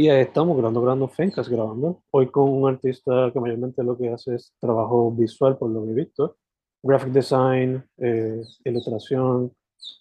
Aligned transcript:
Y 0.00 0.08
ahí 0.08 0.22
estamos 0.22 0.56
grabando, 0.56 0.80
grabando 0.80 1.08
Fencas, 1.08 1.46
grabando. 1.46 2.02
Hoy 2.10 2.30
con 2.30 2.48
un 2.48 2.66
artista 2.66 3.30
que 3.34 3.38
mayormente 3.38 3.84
lo 3.84 3.98
que 3.98 4.08
hace 4.08 4.34
es 4.36 4.54
trabajo 4.58 5.12
visual, 5.12 5.58
por 5.58 5.68
lo 5.70 5.84
que 5.84 5.90
he 5.90 5.94
visto. 5.94 6.38
Graphic 6.82 7.12
design, 7.12 7.84
eh, 7.98 8.40
ilustración 8.64 9.52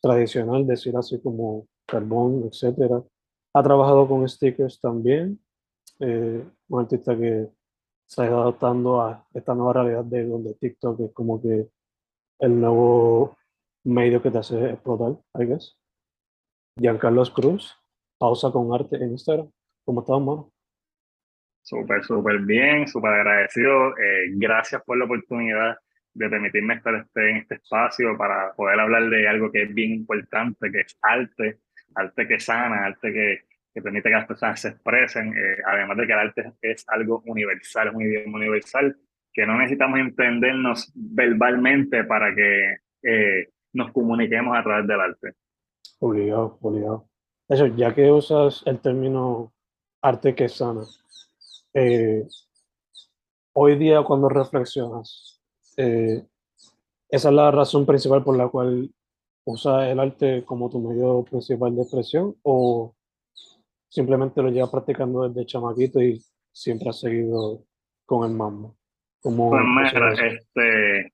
tradicional, 0.01 0.65
decir 0.65 0.95
así 0.95 1.19
como 1.19 1.67
carbón, 1.85 2.45
etc. 2.45 3.03
Ha 3.53 3.61
trabajado 3.61 4.07
con 4.07 4.25
stickers 4.29 4.79
también. 4.79 5.37
Eh, 5.99 6.45
un 6.69 6.79
artista 6.79 7.17
que 7.17 7.49
se 8.07 8.21
ha 8.21 8.27
ido 8.27 8.41
adaptando 8.41 9.01
a 9.01 9.27
esta 9.33 9.53
nueva 9.53 9.73
realidad 9.73 10.05
de 10.05 10.25
donde 10.25 10.53
TikTok 10.53 10.97
es 11.01 11.11
como 11.11 11.41
que 11.41 11.67
el 12.39 12.61
nuevo 12.61 13.35
medio 13.83 14.21
que 14.21 14.31
te 14.31 14.37
hace 14.37 14.69
explotar, 14.69 15.19
I 15.37 15.45
guess. 15.45 15.77
Giancarlos 16.77 17.31
Cruz, 17.31 17.75
pausa 18.17 18.49
con 18.49 18.73
arte 18.73 18.95
en 18.95 19.11
Instagram. 19.11 19.51
¿Cómo 19.89 20.01
estás, 20.01 20.19
mano? 20.19 20.51
Súper, 21.63 22.03
súper 22.03 22.37
bien, 22.41 22.87
súper 22.87 23.11
agradecido. 23.11 23.97
Eh, 23.97 24.29
gracias 24.35 24.83
por 24.83 24.99
la 24.99 25.05
oportunidad 25.05 25.79
de 26.13 26.29
permitirme 26.29 26.75
estar 26.75 26.93
este, 26.93 27.31
en 27.31 27.37
este 27.37 27.55
espacio 27.55 28.15
para 28.15 28.53
poder 28.53 28.79
hablar 28.79 29.09
de 29.09 29.27
algo 29.27 29.51
que 29.51 29.63
es 29.63 29.73
bien 29.73 29.93
importante, 29.93 30.71
que 30.71 30.81
es 30.81 30.95
arte, 31.01 31.61
arte 31.95 32.27
que 32.27 32.39
sana, 32.39 32.85
arte 32.85 33.11
que, 33.11 33.39
que 33.73 33.81
permite 33.81 34.09
que 34.09 34.15
las 34.15 34.27
personas 34.27 34.61
se 34.61 34.67
expresen, 34.67 35.35
eh, 35.35 35.57
además 35.65 35.97
de 35.97 36.05
que 36.05 36.13
el 36.13 36.19
arte 36.19 36.53
es 36.61 36.85
algo 36.87 37.23
universal, 37.25 37.87
es 37.87 37.93
un 37.95 38.03
idioma 38.03 38.37
universal, 38.37 38.95
que 39.33 39.47
no 39.47 39.57
necesitamos 39.57 40.01
entendernos 40.01 40.91
verbalmente 40.93 42.03
para 42.03 42.35
que 42.35 42.75
eh, 43.01 43.49
nos 43.73 43.91
comuniquemos 43.91 44.55
a 44.55 44.61
través 44.61 44.85
del 44.85 45.01
arte. 45.01 45.33
Obligado, 45.97 46.59
obligado. 46.61 47.09
Eso, 47.47 47.65
ya 47.65 47.95
que 47.95 48.11
usas 48.11 48.61
el 48.67 48.79
término 48.81 49.51
arte 50.01 50.35
que 50.35 50.49
sana, 50.49 50.83
eh, 51.73 52.25
hoy 53.53 53.77
día 53.77 54.03
cuando 54.03 54.29
reflexionas, 54.29 55.41
eh, 55.77 56.23
esa 57.09 57.29
es 57.29 57.35
la 57.35 57.51
razón 57.51 57.85
principal 57.85 58.23
por 58.23 58.37
la 58.37 58.47
cual 58.47 58.91
usas 59.45 59.87
el 59.87 59.99
arte 59.99 60.43
como 60.45 60.69
tu 60.69 60.79
medio 60.79 61.23
principal 61.23 61.75
de 61.75 61.81
expresión 61.81 62.35
o 62.43 62.95
simplemente 63.87 64.41
lo 64.41 64.49
llevas 64.49 64.69
practicando 64.69 65.27
desde 65.27 65.45
chamaquito 65.45 66.01
y 66.01 66.21
siempre 66.51 66.89
has 66.89 66.99
seguido 66.99 67.65
con 68.05 68.29
el 68.29 68.35
mambo. 68.35 68.77
Como 69.21 69.49
pues 69.49 69.63
mira, 69.65 70.13
este, 70.13 71.13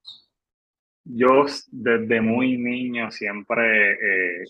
yo 1.05 1.45
desde 1.71 2.21
muy 2.21 2.57
niño 2.57 3.09
siempre 3.09 3.93
eh, 3.93 4.45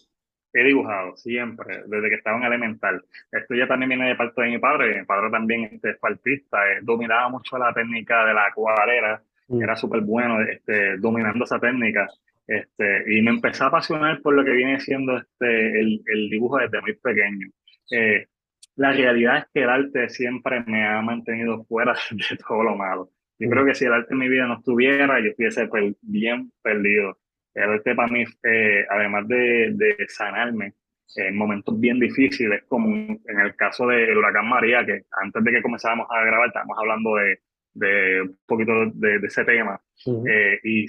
he 0.55 0.63
dibujado, 0.63 1.15
siempre, 1.17 1.83
desde 1.85 2.09
que 2.09 2.15
estaba 2.15 2.37
en 2.37 2.43
elemental. 2.43 3.03
Esto 3.31 3.55
ya 3.55 3.67
también 3.67 3.89
viene 3.89 4.07
de 4.07 4.15
parte 4.15 4.41
de 4.41 4.49
mi 4.49 4.57
padre, 4.57 4.99
mi 4.99 5.05
padre 5.05 5.29
también 5.29 5.65
este, 5.65 5.95
fue 5.95 6.11
artista, 6.11 6.57
eh, 6.71 6.79
dominaba 6.81 7.29
mucho 7.29 7.57
la 7.57 7.73
técnica 7.73 8.25
de 8.25 8.33
la 8.33 8.47
acuarela, 8.47 9.21
mm. 9.47 9.61
era 9.61 9.75
súper 9.75 10.01
bueno 10.01 10.41
este, 10.41 10.97
dominando 10.97 11.43
esa 11.43 11.59
técnica. 11.59 12.07
Este, 12.47 13.03
y 13.07 13.21
me 13.21 13.31
empecé 13.31 13.63
a 13.63 13.67
apasionar 13.67 14.21
por 14.21 14.35
lo 14.35 14.45
que 14.45 14.51
viene 14.51 14.79
siendo 14.79 15.17
este, 15.17 15.79
el, 15.79 16.01
el 16.05 16.29
dibujo 16.29 16.57
desde 16.57 16.81
muy 16.81 16.93
pequeño. 16.93 17.47
Eh, 17.91 18.27
la 18.75 18.91
realidad 18.91 19.37
es 19.37 19.45
que 19.53 19.63
el 19.63 19.69
arte 19.69 20.09
siempre 20.09 20.63
me 20.67 20.85
ha 20.85 21.01
mantenido 21.01 21.63
fuera 21.65 21.93
de 22.11 22.37
todo 22.37 22.63
lo 22.63 22.75
malo. 22.75 23.09
Yo 23.37 23.49
creo 23.49 23.65
que 23.65 23.75
si 23.75 23.85
el 23.85 23.93
arte 23.93 24.13
en 24.13 24.19
mi 24.19 24.29
vida 24.29 24.47
no 24.47 24.59
estuviera, 24.59 25.19
yo 25.19 25.27
estuviese 25.27 25.69
bien 26.01 26.51
perdido. 26.61 27.17
El 27.55 27.71
arte 27.71 27.95
para 27.95 28.09
mí, 28.09 28.23
eh, 28.43 28.85
además 28.89 29.27
de, 29.27 29.71
de 29.73 30.05
sanarme 30.07 30.73
en 31.15 31.37
momentos 31.37 31.79
bien 31.79 31.99
difíciles, 31.99 32.63
como 32.67 32.93
en 32.93 33.39
el 33.39 33.55
caso 33.55 33.87
del 33.87 34.17
huracán 34.17 34.47
María, 34.47 34.85
que 34.85 35.03
antes 35.11 35.43
de 35.43 35.51
que 35.51 35.61
comenzáramos 35.61 36.07
a 36.09 36.25
grabar 36.25 36.47
estábamos 36.47 36.77
hablando 36.77 37.15
de, 37.15 37.39
de 37.73 38.21
un 38.23 38.37
poquito 38.45 38.73
de, 38.93 39.15
ese 39.25 39.45
tema. 39.45 39.79
Eh, 40.05 40.59
y 40.63 40.87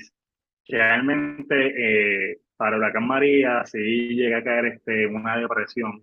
realmente 0.69 2.32
eh, 2.32 2.38
para 2.56 2.77
el 2.77 2.83
huracán 2.83 3.06
María 3.06 3.65
sí 3.65 3.78
llegué 3.78 4.34
a 4.34 4.44
caer 4.44 4.66
este, 4.66 5.06
una 5.06 5.38
depresión 5.38 6.03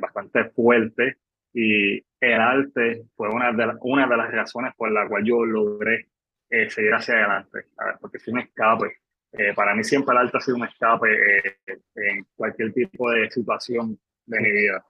bastante 0.00 0.44
fuerte 0.50 1.16
y 1.52 1.96
el 2.20 2.40
arte 2.40 3.04
fue 3.16 3.28
una 3.28 3.52
de, 3.52 3.72
una 3.80 4.06
de 4.06 4.16
las 4.16 4.30
razones 4.30 4.74
por 4.76 4.90
la 4.92 5.08
cual 5.08 5.24
yo 5.24 5.44
logré 5.44 6.08
eh, 6.48 6.68
seguir 6.70 6.92
hacia 6.92 7.14
adelante, 7.14 7.66
porque 8.00 8.18
fue 8.18 8.32
un 8.34 8.40
escape. 8.40 8.96
Eh, 9.32 9.54
para 9.54 9.74
mí 9.74 9.84
siempre 9.84 10.12
el 10.12 10.22
arte 10.22 10.38
ha 10.38 10.40
sido 10.40 10.56
un 10.56 10.64
escape 10.64 11.08
eh, 11.38 11.56
en 11.94 12.26
cualquier 12.34 12.72
tipo 12.72 13.10
de 13.10 13.30
situación 13.30 13.98
de 14.26 14.40
mi 14.40 14.50
vida. 14.50 14.84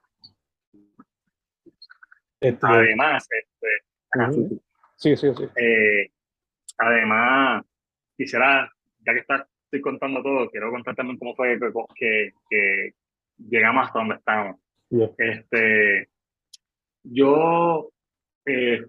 Este, 2.40 2.66
además, 2.66 3.26
este, 3.30 4.56
sí, 4.96 5.16
sí, 5.16 5.28
sí. 5.34 5.44
además, 6.78 7.64
quisiera, 8.16 8.72
ya 9.00 9.12
que 9.12 9.20
está, 9.20 9.46
estoy 9.64 9.82
contando 9.82 10.22
todo, 10.22 10.50
quiero 10.50 10.70
contar 10.70 10.96
también 10.96 11.18
cómo 11.18 11.34
fue 11.36 11.58
que, 11.94 12.32
que, 12.48 12.94
llegamos 13.36 13.86
hasta 13.86 13.98
donde 13.98 14.14
estamos. 14.16 14.56
Este, 15.16 16.08
yo 17.04 17.90
eh, 18.44 18.84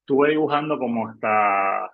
estuve 0.00 0.30
dibujando 0.30 0.78
como 0.78 1.08
hasta 1.08 1.90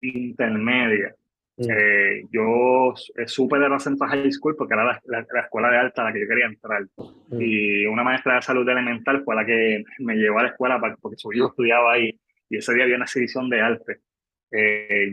intermedia. 0.00 1.14
Mm. 1.56 1.70
Eh, 1.70 2.22
yo 2.32 2.94
eh, 3.16 3.28
supe 3.28 3.58
de 3.58 3.68
la 3.68 3.78
Central 3.78 4.10
High 4.10 4.32
School 4.32 4.56
porque 4.56 4.74
era 4.74 5.00
la, 5.04 5.20
escuela 5.40 5.70
de 5.70 5.78
alta 5.78 6.02
a 6.02 6.04
la 6.06 6.12
que 6.12 6.20
yo 6.20 6.28
quería 6.28 6.46
entrar. 6.46 6.82
Mm. 7.28 7.40
Y 7.40 7.86
una 7.86 8.02
maestra 8.02 8.36
de 8.36 8.42
salud 8.42 8.68
elemental 8.68 9.22
fue 9.24 9.34
la 9.34 9.44
que 9.46 9.84
me 9.98 10.16
llevó 10.16 10.38
a 10.38 10.44
la 10.44 10.48
escuela 10.50 10.80
para, 10.80 10.96
porque 10.96 11.16
su 11.16 11.32
hijo 11.32 11.48
estudiaba 11.48 11.92
ahí 11.92 12.18
y 12.48 12.58
ese 12.58 12.74
día 12.74 12.84
había 12.84 12.96
una 12.96 13.04
exhibición 13.04 13.48
de 13.48 13.60
arte. 13.60 14.00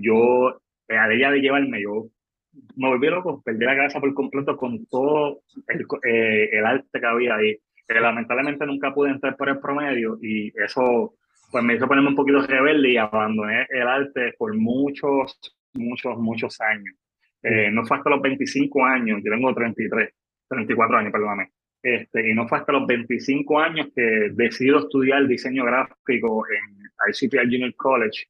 yo, 0.02 0.62
a 0.90 1.14
ella 1.14 1.32
de 1.32 1.40
llevarme, 1.40 1.82
yo 1.82 2.08
me 2.76 2.90
volví 2.90 3.08
loco, 3.08 3.42
perdí 3.44 3.64
la 3.64 3.78
cabeza 3.78 4.00
por 4.00 4.14
completo 4.14 4.58
con 4.58 4.86
todo 4.88 5.42
el, 5.68 5.86
el 6.04 6.66
arte 6.66 7.00
que 7.00 7.06
había 7.06 7.36
ahí 7.36 7.58
lamentablemente 8.00 8.66
nunca 8.66 8.94
pude 8.94 9.10
entrar 9.10 9.36
por 9.36 9.50
el 9.50 9.60
promedio 9.60 10.18
y 10.22 10.48
eso 10.62 11.16
pues 11.52 11.64
me 11.64 11.76
hizo 11.76 11.88
ponerme 11.88 12.10
un 12.10 12.16
poquito 12.16 12.42
rebelde 12.42 12.92
y 12.92 12.98
abandoné 12.98 13.68
el 13.70 13.88
arte 13.88 14.34
por 14.38 14.56
muchos, 14.56 15.38
muchos, 15.74 16.18
muchos 16.18 16.60
años. 16.62 16.96
Eh, 17.44 17.72
no 17.72 17.86
fue 17.86 17.98
hasta 17.98 18.10
los 18.10 18.22
25 18.22 18.86
años, 18.86 19.22
yo 19.24 19.32
tengo 19.32 19.54
33, 19.54 20.14
34 20.48 20.98
años, 20.98 21.12
perdóname. 21.12 21.52
Este, 21.82 22.30
y 22.30 22.36
no 22.36 22.48
fue 22.48 22.60
hasta 22.60 22.74
los 22.74 22.86
25 22.86 23.60
años 23.60 23.88
que 23.96 24.30
decido 24.34 24.80
estudiar 24.80 25.28
diseño 25.28 25.66
gráfico 25.66 26.44
en 26.48 26.78
ICPR 27.10 27.46
Junior 27.46 27.76
College. 27.76 28.28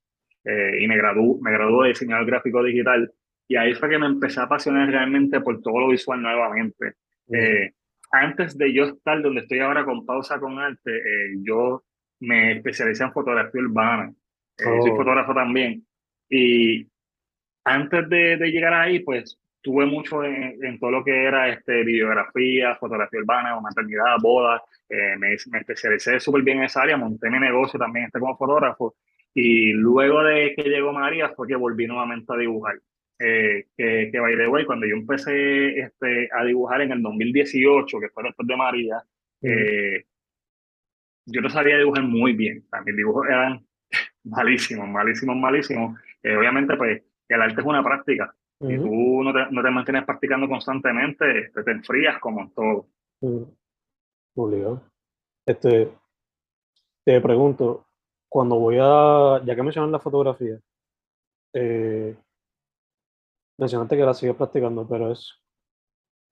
y 0.79 0.88
me 0.88 0.97
gradué, 0.97 1.38
me 1.41 1.51
gradué 1.51 1.83
de 1.83 1.89
diseñador 1.89 2.25
gráfico 2.25 2.63
digital. 2.63 3.11
Y 3.47 3.57
ahí 3.57 3.73
fue 3.73 3.89
que 3.89 3.99
me 3.99 4.05
empecé 4.05 4.39
a 4.39 4.43
apasionar 4.43 4.89
realmente 4.89 5.41
por 5.41 5.61
todo 5.61 5.81
lo 5.81 5.88
visual 5.89 6.21
nuevamente. 6.21 6.93
antes 8.11 8.57
de 8.57 8.73
yo 8.73 8.85
estar 8.85 9.21
donde 9.21 9.41
estoy 9.41 9.59
ahora 9.59 9.83
con 9.83 10.05
pausa 10.05 10.39
con 10.39 10.57
arte, 10.57 10.91
yo 11.43 11.83
me 12.21 12.53
especialicé 12.53 13.03
en 13.03 13.11
fotografía 13.11 13.61
urbana. 13.61 14.13
Soy 14.57 14.91
oh. 14.91 14.95
fotógrafo 14.95 15.33
también. 15.33 15.85
Y 16.29 16.88
antes 17.63 18.09
de, 18.09 18.37
de, 18.37 18.51
llegar 18.51 18.73
ahí, 18.73 18.99
pues 18.99 19.39
tuve 19.61 19.85
mucho 19.85 20.23
en, 20.23 20.57
en, 20.63 20.79
todo 20.79 20.91
lo 20.91 21.03
que 21.03 21.25
era 21.25 21.49
este, 21.49 21.83
videografía, 21.83 22.75
fotografía 22.75 23.19
urbana, 23.19 23.59
maternidad, 23.59 24.17
bodas. 24.21 24.61
Eh, 24.89 25.15
me, 25.17 25.35
me, 25.51 25.59
especialicé 25.59 26.19
súper 26.19 26.41
bien 26.41 26.57
en 26.59 26.65
esa 26.65 26.81
área, 26.81 26.97
monté 26.97 27.29
mi 27.29 27.39
negocio 27.39 27.79
también 27.79 28.05
este 28.05 28.19
como 28.19 28.37
fotógrafo. 28.37 28.95
Y 29.33 29.71
luego 29.73 30.23
de 30.23 30.53
que 30.55 30.63
llegó 30.63 30.91
María 30.91 31.29
fue 31.29 31.47
que 31.47 31.55
volví 31.55 31.87
nuevamente 31.87 32.33
a 32.33 32.37
dibujar. 32.37 32.75
Eh, 33.19 33.67
que, 33.77 34.09
que 34.11 34.19
by 34.19 34.35
the 34.35 34.47
way, 34.47 34.65
cuando 34.65 34.87
yo 34.87 34.95
empecé 34.95 35.79
este, 35.79 36.27
a 36.33 36.43
dibujar 36.43 36.81
en 36.81 36.91
el 36.91 37.01
2018, 37.01 37.99
que 37.99 38.09
fue 38.09 38.23
después 38.23 38.47
de 38.47 38.57
María, 38.57 39.03
eh, 39.43 40.05
yo 41.27 41.41
no 41.41 41.49
sabía 41.49 41.77
dibujar 41.77 42.03
muy 42.03 42.33
bien. 42.33 42.65
O 42.73 42.83
mis 42.83 42.95
dibujos 42.95 43.27
eran 43.29 43.63
malísimos, 44.23 44.89
malísimos, 44.89 45.37
malísimos. 45.37 45.99
obviamente, 46.23 46.75
pues 46.75 47.03
el 47.33 47.41
arte 47.41 47.61
es 47.61 47.67
una 47.67 47.83
práctica. 47.83 48.33
Si 48.59 48.77
tú 48.77 49.23
no 49.23 49.33
te, 49.33 49.51
no 49.51 49.63
te, 49.63 49.71
mantienes 49.71 50.05
practicando 50.05 50.47
constantemente, 50.47 51.49
te, 51.51 51.63
te 51.63 51.71
enfrías 51.71 52.19
como 52.19 52.41
en 52.41 52.51
todo. 52.51 52.85
Uh 53.21 53.47
Este, 55.45 55.91
te 57.03 57.21
pregunto, 57.21 57.87
cuando 58.29 58.57
voy 58.59 58.77
a, 58.79 59.41
ya 59.43 59.55
que 59.55 59.63
mencionas 59.63 59.91
la 59.91 59.99
fotografía, 59.99 60.59
eh, 61.53 62.15
mencionaste 63.57 63.97
que 63.97 64.03
la 64.03 64.13
sigues 64.13 64.35
practicando, 64.35 64.87
pero 64.87 65.11
es 65.11 65.33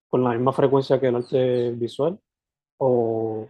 con 0.09 0.23
la 0.23 0.31
misma 0.31 0.53
frecuencia 0.53 0.99
que 0.99 1.07
el 1.07 1.15
arte 1.17 1.71
visual 1.71 2.19
o 2.77 3.47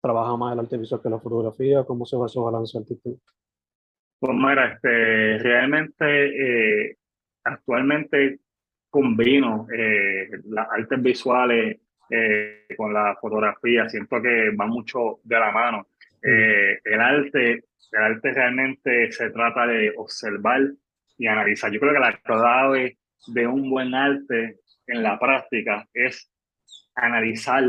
trabaja 0.00 0.36
más 0.36 0.52
el 0.52 0.60
arte 0.60 0.76
visual 0.76 1.02
que 1.02 1.10
la 1.10 1.18
fotografía, 1.18 1.84
¿cómo 1.84 2.06
se 2.06 2.16
va 2.16 2.26
ese 2.26 2.38
balance 2.38 2.78
artístico? 2.78 3.20
Pues 4.24 4.38
mira, 4.38 4.72
este, 4.72 5.36
realmente 5.36 6.86
eh, 6.88 6.96
actualmente 7.44 8.38
combino 8.88 9.66
eh, 9.70 10.30
las 10.46 10.66
artes 10.70 11.02
visuales 11.02 11.78
eh, 12.08 12.66
con 12.74 12.94
la 12.94 13.18
fotografía, 13.20 13.86
siento 13.86 14.22
que 14.22 14.48
va 14.58 14.66
mucho 14.66 15.20
de 15.24 15.38
la 15.38 15.50
mano. 15.52 15.88
Mm. 16.22 16.28
el 16.84 17.00
arte, 17.02 17.64
el 17.92 18.02
arte 18.02 18.32
realmente 18.32 19.12
se 19.12 19.28
trata 19.28 19.66
de 19.66 19.92
observar 19.94 20.70
y 21.18 21.26
analizar. 21.26 21.70
Yo 21.70 21.78
creo 21.80 21.92
que 21.92 22.00
la 22.00 22.16
clave 22.24 22.96
de 23.26 23.46
un 23.46 23.68
buen 23.68 23.94
arte 23.94 24.60
en 24.86 25.02
la 25.02 25.18
práctica 25.18 25.86
es 25.92 26.32
analizar 26.94 27.62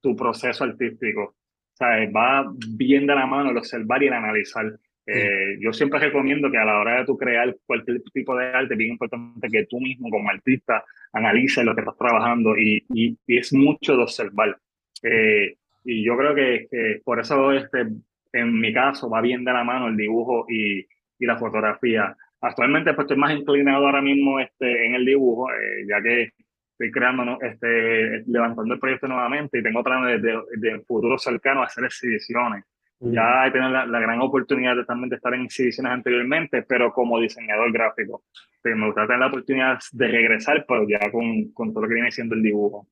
tu 0.00 0.14
proceso 0.14 0.62
artístico. 0.62 1.22
O 1.24 1.76
sea, 1.76 2.08
va 2.12 2.46
bien 2.68 3.04
de 3.04 3.16
la 3.16 3.26
mano 3.26 3.50
el 3.50 3.56
observar 3.56 4.00
y 4.00 4.06
el 4.06 4.12
analizar. 4.12 4.78
Eh, 5.06 5.58
yo 5.60 5.72
siempre 5.72 5.98
recomiendo 5.98 6.50
que 6.50 6.58
a 6.58 6.64
la 6.64 6.78
hora 6.78 6.98
de 6.98 7.06
tu 7.06 7.16
crear 7.16 7.54
cualquier 7.66 8.02
tipo 8.12 8.36
de 8.36 8.46
arte, 8.46 8.76
bien 8.76 8.92
importante 8.92 9.48
que 9.50 9.66
tú 9.66 9.80
mismo 9.80 10.08
como 10.10 10.30
artista 10.30 10.84
analices 11.12 11.64
lo 11.64 11.74
que 11.74 11.80
estás 11.80 11.98
trabajando 11.98 12.56
y, 12.56 12.84
y, 12.94 13.16
es 13.26 13.52
mucho 13.52 13.96
de 13.96 14.02
observar. 14.02 14.56
Eh, 15.02 15.56
y 15.84 16.04
yo 16.04 16.16
creo 16.16 16.34
que, 16.34 17.00
por 17.04 17.18
eso 17.18 17.52
este, 17.52 17.86
en 18.32 18.60
mi 18.60 18.72
caso 18.72 19.10
va 19.10 19.20
bien 19.20 19.44
de 19.44 19.52
la 19.52 19.64
mano 19.64 19.88
el 19.88 19.96
dibujo 19.96 20.46
y, 20.48 20.86
y 21.18 21.26
la 21.26 21.38
fotografía. 21.38 22.16
Actualmente 22.40 22.94
pues 22.94 23.04
estoy 23.04 23.16
más 23.16 23.34
inclinado 23.34 23.86
ahora 23.86 24.02
mismo 24.02 24.40
este, 24.40 24.86
en 24.86 24.94
el 24.94 25.04
dibujo, 25.04 25.50
eh, 25.52 25.84
ya 25.88 26.02
que 26.02 26.32
estoy 26.72 26.90
creando, 26.90 27.38
este, 27.40 28.24
levantando 28.26 28.74
el 28.74 28.80
proyecto 28.80 29.06
nuevamente 29.06 29.58
y 29.58 29.62
tengo 29.62 29.84
planes 29.84 30.20
de, 30.20 30.40
de, 30.56 30.80
futuro 30.80 31.18
cercano 31.18 31.62
hacer 31.62 31.84
exhibiciones. 31.84 32.64
Ya 33.04 33.46
he 33.46 33.50
tenido 33.50 33.70
la, 33.70 34.00
gran 34.00 34.20
oportunidad 34.20 34.76
de, 34.76 34.84
también 34.84 35.10
de 35.10 35.16
estar 35.16 35.34
en 35.34 35.42
exhibiciones 35.42 35.92
anteriormente, 35.92 36.62
pero 36.62 36.92
como 36.92 37.18
diseñador 37.18 37.72
gráfico. 37.72 38.22
Me 38.62 38.86
gustaría 38.86 39.08
tener 39.08 39.20
la 39.20 39.26
oportunidad 39.26 39.78
de 39.90 40.08
regresar, 40.08 40.64
pero 40.68 40.86
ya 40.88 41.10
con, 41.10 41.52
con 41.52 41.72
todo 41.72 41.82
lo 41.82 41.88
que 41.88 41.94
viene 41.94 42.12
siendo 42.12 42.36
el 42.36 42.42
dibujo. 42.42 42.86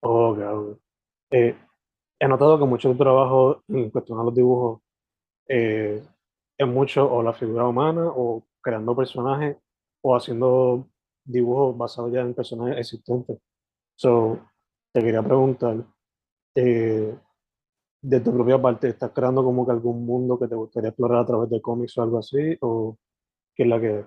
Ok, 0.00 0.78
eh, 1.30 1.54
he 2.18 2.28
notado 2.28 2.58
que 2.58 2.64
mucho 2.64 2.94
trabajo 2.96 3.62
en 3.68 3.90
cuestión 3.90 4.18
a 4.18 4.24
los 4.24 4.34
dibujos 4.34 4.80
eh, 5.48 6.02
es 6.56 6.66
mucho 6.66 7.10
o 7.10 7.22
la 7.22 7.32
figura 7.32 7.66
humana 7.66 8.04
o 8.06 8.46
creando 8.62 8.96
personajes 8.96 9.56
o 10.02 10.16
haciendo 10.16 10.88
dibujos 11.24 11.76
basados 11.76 12.12
ya 12.12 12.20
en 12.20 12.34
personajes 12.34 12.78
existentes. 12.78 13.38
So, 13.96 14.38
te 14.92 15.02
quería 15.02 15.22
preguntar, 15.22 15.84
eh, 16.54 17.14
de 18.04 18.20
tu 18.20 18.34
propia 18.34 18.60
parte, 18.60 18.88
¿estás 18.88 19.12
creando 19.12 19.42
como 19.42 19.64
que 19.64 19.72
algún 19.72 20.04
mundo 20.04 20.38
que 20.38 20.46
te 20.46 20.54
gustaría 20.54 20.90
explorar 20.90 21.22
a 21.22 21.26
través 21.26 21.48
de 21.48 21.62
cómics 21.62 21.96
o 21.96 22.02
algo 22.02 22.18
así? 22.18 22.54
¿O 22.60 22.98
qué 23.54 23.62
es 23.62 23.68
la 23.68 23.80
que 23.80 24.04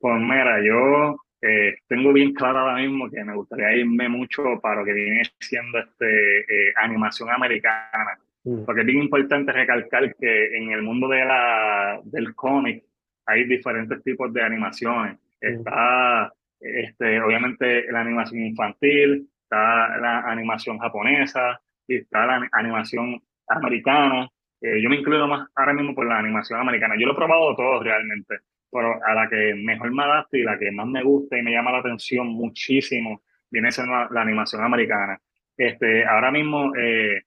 Pues 0.00 0.20
mira, 0.20 0.60
yo 0.60 1.16
eh, 1.40 1.76
tengo 1.86 2.12
bien 2.12 2.34
claro 2.34 2.58
ahora 2.58 2.78
mismo 2.82 3.08
que 3.08 3.22
me 3.22 3.36
gustaría 3.36 3.76
irme 3.76 4.08
mucho 4.08 4.42
para 4.60 4.80
lo 4.80 4.84
que 4.84 4.92
viene 4.92 5.22
siendo 5.38 5.78
este, 5.78 6.40
eh, 6.40 6.72
animación 6.82 7.30
americana. 7.30 8.18
Mm. 8.42 8.64
Porque 8.64 8.80
es 8.80 8.86
bien 8.88 9.04
importante 9.04 9.52
recalcar 9.52 10.16
que 10.16 10.56
en 10.56 10.72
el 10.72 10.82
mundo 10.82 11.06
de 11.06 11.24
la, 11.24 12.00
del 12.02 12.34
cómic 12.34 12.82
hay 13.26 13.44
diferentes 13.44 14.02
tipos 14.02 14.32
de 14.32 14.42
animaciones. 14.42 15.16
Mm. 15.40 15.46
Está, 15.46 16.32
este, 16.58 17.20
obviamente, 17.20 17.84
la 17.92 18.00
animación 18.00 18.40
infantil, 18.40 19.30
está 19.44 19.96
la 19.98 20.20
animación 20.22 20.80
japonesa, 20.80 21.60
está 21.96 22.26
la 22.26 22.48
animación 22.52 23.20
americana. 23.48 24.28
Eh, 24.60 24.82
yo 24.82 24.88
me 24.88 24.96
incluyo 24.96 25.26
más 25.26 25.48
ahora 25.54 25.72
mismo 25.72 25.94
por 25.94 26.06
la 26.06 26.18
animación 26.18 26.60
americana. 26.60 26.94
Yo 26.98 27.06
lo 27.06 27.12
he 27.12 27.16
probado 27.16 27.54
todo 27.56 27.82
realmente, 27.82 28.38
pero 28.70 28.98
a 29.04 29.14
la 29.14 29.28
que 29.28 29.54
mejor 29.54 29.92
me 29.92 30.02
adapto 30.02 30.36
y 30.36 30.42
la 30.42 30.58
que 30.58 30.70
más 30.72 30.86
me 30.86 31.02
gusta 31.02 31.38
y 31.38 31.42
me 31.42 31.52
llama 31.52 31.72
la 31.72 31.78
atención 31.78 32.26
muchísimo 32.26 33.22
viene 33.50 33.72
siendo 33.72 33.92
la, 34.10 34.20
animación 34.20 34.62
americana. 34.62 35.18
Este, 35.56 36.04
ahora 36.04 36.30
mismo 36.30 36.74
eh, 36.76 37.22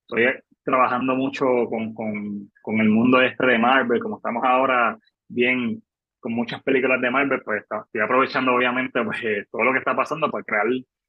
estoy 0.00 0.26
trabajando 0.64 1.14
mucho 1.14 1.46
con, 1.68 1.94
con, 1.94 2.50
con, 2.62 2.80
el 2.80 2.88
mundo 2.88 3.20
este 3.20 3.46
de 3.46 3.58
Marvel, 3.58 4.00
como 4.00 4.16
estamos 4.16 4.42
ahora 4.44 4.98
bien 5.28 5.82
con 6.20 6.32
muchas 6.32 6.62
películas 6.62 7.00
de 7.00 7.10
Marvel, 7.10 7.42
pues 7.42 7.62
estoy 7.62 8.00
aprovechando 8.00 8.54
obviamente 8.54 9.02
pues, 9.02 9.18
eh, 9.24 9.46
todo 9.50 9.64
lo 9.64 9.72
que 9.72 9.80
está 9.80 9.96
pasando 9.96 10.30
para 10.30 10.44
crear 10.44 10.66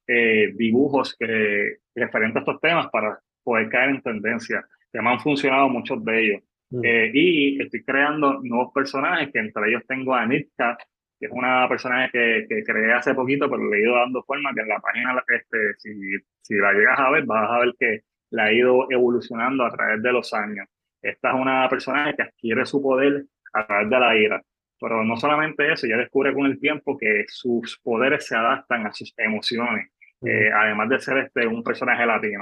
eh, 0.08 0.52
dibujos 0.56 1.16
que, 1.18 1.78
referentes 1.96 2.38
a 2.38 2.40
estos 2.40 2.62
temas 2.62 2.90
para 2.90 3.20
poder 3.44 3.70
caer 3.70 3.92
en 3.92 4.02
tendencia, 4.02 4.66
que 4.92 5.02
me 5.02 5.10
han 5.10 5.20
funcionado 5.20 5.70
muchos 5.70 6.04
de 6.04 6.24
ellos. 6.24 6.44
Mm. 6.70 6.82
Eh, 6.84 7.12
y 7.14 7.62
estoy 7.62 7.84
creando 7.84 8.40
nuevos 8.42 8.72
personajes, 8.74 9.32
que 9.32 9.40
entre 9.40 9.70
ellos 9.70 9.84
tengo 9.88 10.14
a 10.16 10.26
Nitka, 10.26 10.78
que 11.20 11.28
es 11.28 11.32
una 11.32 11.68
personaje 11.70 12.10
que, 12.12 12.46
que, 12.50 12.64
creé 12.64 12.94
hace 12.94 13.14
poquito, 13.14 13.50
pero 13.50 13.70
le 13.70 13.78
he 13.78 13.82
ido 13.82 13.96
dando 13.96 14.24
forma, 14.24 14.54
que 14.54 14.62
en 14.62 14.68
la 14.68 14.80
página, 14.80 15.24
este, 15.28 15.74
si, 15.78 15.94
si 16.42 16.56
la 16.56 16.74
llegas 16.74 17.00
a 17.00 17.12
ver, 17.12 17.26
vas 17.26 17.50
a 17.50 17.60
ver 17.60 17.74
que 17.80 18.02
la 18.32 18.46
ha 18.46 18.54
ido 18.54 18.88
evolucionando 18.90 19.64
a 19.64 19.72
través 19.72 20.02
de 20.02 20.12
los 20.12 20.34
años. 20.34 20.68
Esta 21.02 21.30
es 21.30 21.36
una 21.36 21.70
personaje 21.70 22.16
que 22.16 22.24
adquiere 22.24 22.66
su 22.66 22.82
poder 22.82 23.26
a 23.54 23.68
través 23.68 23.90
de 23.90 24.00
la 24.00 24.18
ira. 24.18 24.42
Pero 24.84 25.02
no 25.02 25.16
solamente 25.16 25.72
eso, 25.72 25.88
ya 25.88 25.96
descubre 25.96 26.34
con 26.34 26.46
el 26.46 26.60
tiempo 26.60 26.98
que 26.98 27.24
sus 27.30 27.80
poderes 27.82 28.28
se 28.28 28.36
adaptan 28.36 28.86
a 28.86 28.92
sus 28.92 29.13
emociones, 29.16 29.90
eh, 30.25 30.50
además 30.54 30.90
de 30.90 31.00
ser 31.00 31.20
este, 31.20 31.48
un 31.48 31.63
personaje 31.63 32.06
latino. 32.06 32.42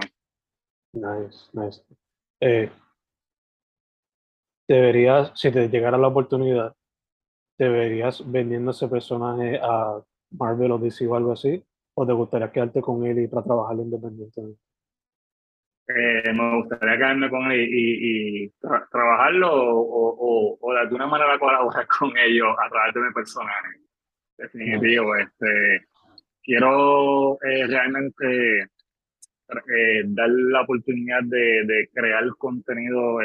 Nice, 0.94 1.38
nice. 1.54 1.84
Eh, 2.40 2.72
deberías, 4.68 5.32
si 5.36 5.52
te 5.52 5.70
llegara 5.70 6.00
la 6.00 6.08
oportunidad, 6.08 6.76
¿te 7.60 7.70
verías 7.70 8.24
vendiendo 8.26 8.72
ese 8.72 8.88
personaje 8.88 9.60
a 9.62 10.02
Marvel 10.32 10.72
o 10.72 10.78
DC 10.80 11.06
o 11.06 11.16
algo 11.16 11.34
así? 11.34 11.64
¿O 11.94 12.08
te 12.08 12.14
gustaría 12.14 12.52
quedarte 12.52 12.82
con 12.82 13.06
él 13.06 13.20
y 13.20 13.28
para 13.28 13.44
trabajarlo 13.44 13.84
independientemente? 13.84 14.60
Eh, 15.88 16.34
me 16.34 16.56
gustaría 16.58 16.96
quedarme 16.96 17.30
con 17.30 17.52
él 17.52 17.68
y, 17.70 18.54
trabajarlo 18.92 19.50
o, 19.52 20.58
o, 20.62 20.74
de 20.74 20.80
alguna 20.80 21.08
manera 21.08 21.40
colaborar 21.40 21.88
con 22.00 22.16
ellos 22.18 22.56
a 22.64 22.70
través 22.70 22.94
de 22.94 23.02
mi 23.02 23.14
personaje. 23.14 23.68
Definitivo, 24.38 25.16
este, 25.16 25.88
quiero 26.42 27.38
eh, 27.44 27.68
realmente 27.68 28.60
eh, 28.62 30.04
dar 30.06 30.30
la 30.30 30.62
oportunidad 30.62 31.24
de, 31.24 31.66
de 31.66 31.90
crear 31.94 32.24
contenido 32.38 33.18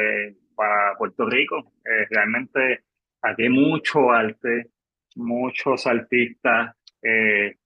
para 0.55 0.95
Puerto 0.97 1.29
Rico. 1.29 1.73
realmente 2.09 2.83
aquí 3.21 3.43
hay 3.43 3.49
mucho 3.49 4.11
arte, 4.11 4.67
muchos 5.15 5.87
artistas, 5.87 6.75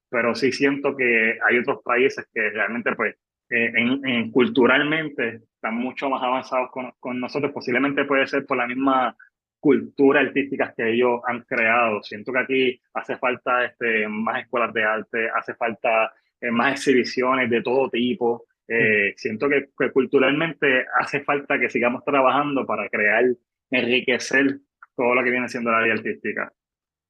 pero 0.09 0.35
sí 0.35 0.51
siento 0.51 0.95
que 0.95 1.37
hay 1.41 1.57
otros 1.57 1.81
países 1.83 2.25
que 2.33 2.49
realmente 2.51 2.93
pues 2.95 3.15
en, 3.51 4.31
culturalmente 4.31 5.41
están 5.53 5.75
mucho 5.75 6.09
más 6.09 6.23
avanzados 6.23 6.71
con, 6.71 6.91
con, 6.99 7.19
nosotros. 7.19 7.51
Posiblemente 7.51 8.05
puede 8.05 8.25
ser 8.27 8.45
por 8.45 8.57
la 8.57 8.67
misma 8.67 9.15
culturas 9.61 10.25
artísticas 10.25 10.73
que 10.75 10.91
ellos 10.91 11.21
han 11.25 11.41
creado. 11.41 12.01
Siento 12.03 12.33
que 12.33 12.39
aquí 12.39 12.81
hace 12.93 13.15
falta 13.17 13.63
este, 13.63 14.07
más 14.07 14.41
escuelas 14.41 14.73
de 14.73 14.83
arte, 14.83 15.29
hace 15.29 15.53
falta 15.53 16.11
eh, 16.41 16.51
más 16.51 16.73
exhibiciones 16.73 17.49
de 17.49 17.61
todo 17.61 17.89
tipo. 17.89 18.45
Eh, 18.67 19.13
siento 19.15 19.47
que, 19.47 19.69
culturalmente 19.91 20.85
hace 20.99 21.21
falta 21.21 21.59
que 21.59 21.69
sigamos 21.69 22.03
trabajando 22.03 22.65
para 22.65 22.89
crear, 22.89 23.25
enriquecer 23.69 24.59
todo 24.95 25.13
lo 25.13 25.23
que 25.23 25.29
viene 25.29 25.47
siendo 25.47 25.71
la 25.71 25.77
área 25.77 25.93
artística. 25.93 26.51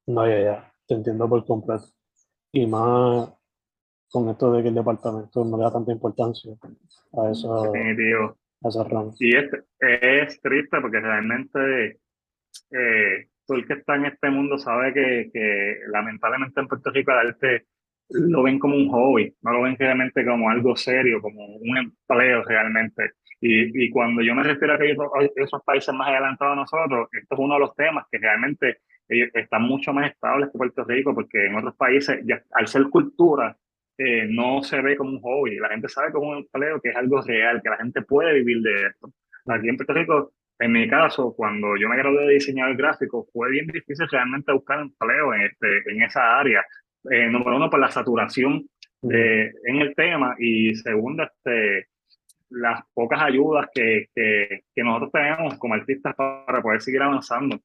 No, 0.08 0.28
ya, 0.28 0.40
ya, 0.42 0.74
te 0.88 0.96
entiendo 0.96 1.30
por 1.30 1.46
completo. 1.46 1.86
Y 2.52 2.68
más 2.68 3.30
con 4.12 4.30
esto 4.30 4.52
de 4.54 4.62
que 4.62 4.70
el 4.70 4.76
departamento 4.76 5.46
no 5.46 5.58
le 5.58 5.64
da 5.64 5.72
tanta 5.72 5.92
importancia 5.92 6.52
a 7.14 7.32
eso. 7.32 7.72
Definitivo. 7.72 8.38
Y 9.20 9.36
es, 9.36 9.50
es 9.80 10.42
triste 10.42 10.82
porque 10.82 11.00
realmente 11.00 12.00
eh, 12.72 13.28
todo 13.48 13.58
el 13.58 13.66
que 13.66 13.74
está 13.74 13.96
en 13.96 14.06
este 14.06 14.30
mundo 14.30 14.58
sabe 14.58 14.94
que, 14.94 15.32
que 15.34 15.78
lamentablemente 15.92 16.60
en 16.60 16.68
Puerto 16.68 16.92
Rico 16.92 17.12
el 17.12 17.28
arte 17.30 17.66
lo 18.10 18.44
ven 18.44 18.60
como 18.60 18.76
un 18.76 18.90
hobby, 18.90 19.34
no 19.42 19.54
lo 19.54 19.62
ven 19.64 19.78
realmente 19.78 20.26
como 20.26 20.50
algo 20.50 20.76
serio, 20.76 21.22
como 21.22 21.46
un 21.56 21.78
empleo 21.78 22.44
realmente. 22.44 23.12
Y, 23.40 23.86
y 23.86 23.90
cuando 23.90 24.22
yo 24.22 24.36
me 24.36 24.44
refiero 24.44 24.76
a 24.76 24.78
que 24.78 24.96
esos 25.38 25.64
países 25.64 25.94
más 25.96 26.10
adelantados 26.10 26.54
a 26.54 26.62
nosotros, 26.62 27.08
esto 27.14 27.36
es 27.36 27.40
uno 27.40 27.56
de 27.56 27.60
los 27.62 27.76
temas 27.76 28.06
que 28.12 28.20
realmente 28.20 28.80
ellos 29.08 29.30
están 29.34 29.64
mucho 29.64 29.94
más 29.94 30.12
estables 30.12 30.50
que 30.52 30.58
Puerto 30.58 30.84
Rico, 30.84 31.16
porque 31.16 31.48
en 31.48 31.56
otros 31.56 31.76
países, 31.76 32.20
ya, 32.26 32.42
al 32.52 32.68
ser 32.68 32.84
cultura, 32.90 33.58
eh, 34.04 34.26
no 34.28 34.64
se 34.64 34.82
ve 34.82 34.98
como 34.98 35.12
un 35.12 35.22
hobby. 35.22 35.58
La 35.58 35.70
gente 35.70 35.88
sabe 35.88 36.12
como 36.12 36.30
un 36.30 36.38
empleo 36.38 36.82
que 36.82 36.90
es 36.90 36.96
algo 36.96 37.22
real, 37.22 37.62
que 37.62 37.70
la 37.70 37.78
gente 37.78 38.02
puede 38.02 38.34
vivir 38.36 38.62
de 38.62 38.88
esto. 38.88 39.12
Aquí 39.48 39.70
en 39.70 39.78
Puerto 39.78 39.94
Rico, 39.94 40.34
en 40.58 40.72
mi 40.72 40.90
caso, 40.90 41.34
cuando 41.36 41.78
yo 41.78 41.88
me 41.88 41.98
gradué 41.98 42.26
de 42.26 42.34
diseñador 42.34 42.76
gráfico, 42.76 43.28
fue 43.32 43.52
bien 43.52 43.68
difícil 43.68 44.08
realmente 44.10 44.52
buscar 44.54 44.80
empleo 44.80 45.34
en, 45.36 45.42
este, 45.42 45.92
en 45.92 46.02
esa 46.02 46.40
área. 46.40 46.66
Eh, 47.12 47.28
número 47.30 47.58
uno, 47.58 47.70
por 47.70 47.80
la 47.80 47.92
saturación 47.92 48.68
en 49.04 49.82
el 49.82 49.96
tema 49.96 50.36
y 50.38 50.76
segundo, 50.76 51.24
este, 51.24 51.88
las 52.50 52.82
pocas 52.94 53.22
ayudas 53.22 53.68
que, 53.74 54.08
que, 54.16 54.62
que, 54.76 54.84
nosotros 54.84 55.12
tenemos 55.12 55.58
como 55.58 55.74
artistas 55.74 56.16
para 56.16 56.62
poder 56.62 56.82
seguir 56.82 57.02
avanzando. 57.02 57.60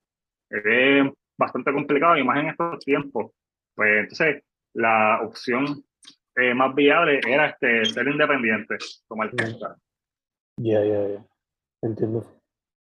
Es 0.50 1.12
bastante 1.36 1.72
complicado 1.72 2.16
y 2.16 2.24
más 2.24 2.38
en 2.38 2.48
estos 2.48 2.84
tiempos. 2.84 3.32
Pues 3.74 4.02
entonces, 4.02 4.42
la 4.74 5.20
opción 5.22 5.84
eh, 6.36 6.54
más 6.54 6.74
viable 6.74 7.20
era 7.26 7.46
este, 7.46 7.84
ser 7.86 8.06
independiente 8.08 8.76
como 9.08 9.22
artista. 9.22 9.76
Ya, 10.58 10.84
ya, 10.84 11.08
ya. 11.08 11.24
Entiendo. 11.82 12.24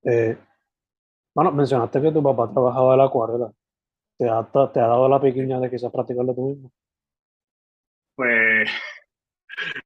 Eh, 0.05 0.37
bueno, 1.35 1.53
mencionaste 1.53 2.01
que 2.01 2.13
tu 2.13 2.23
papá 2.23 2.51
trabajaba 2.53 2.95
en 2.95 2.99
la 2.99 3.05
acuarela. 3.05 3.53
¿Te 4.19 4.29
ha, 4.29 4.43
¿Te 4.43 4.81
ha 4.81 4.87
dado 4.87 5.09
la 5.09 5.21
pequeña 5.21 5.61
de 5.61 5.71
quizás 5.71 5.93
practicarlo 5.93 6.35
tú 6.35 6.49
mismo? 6.49 6.73
Pues 8.17 8.69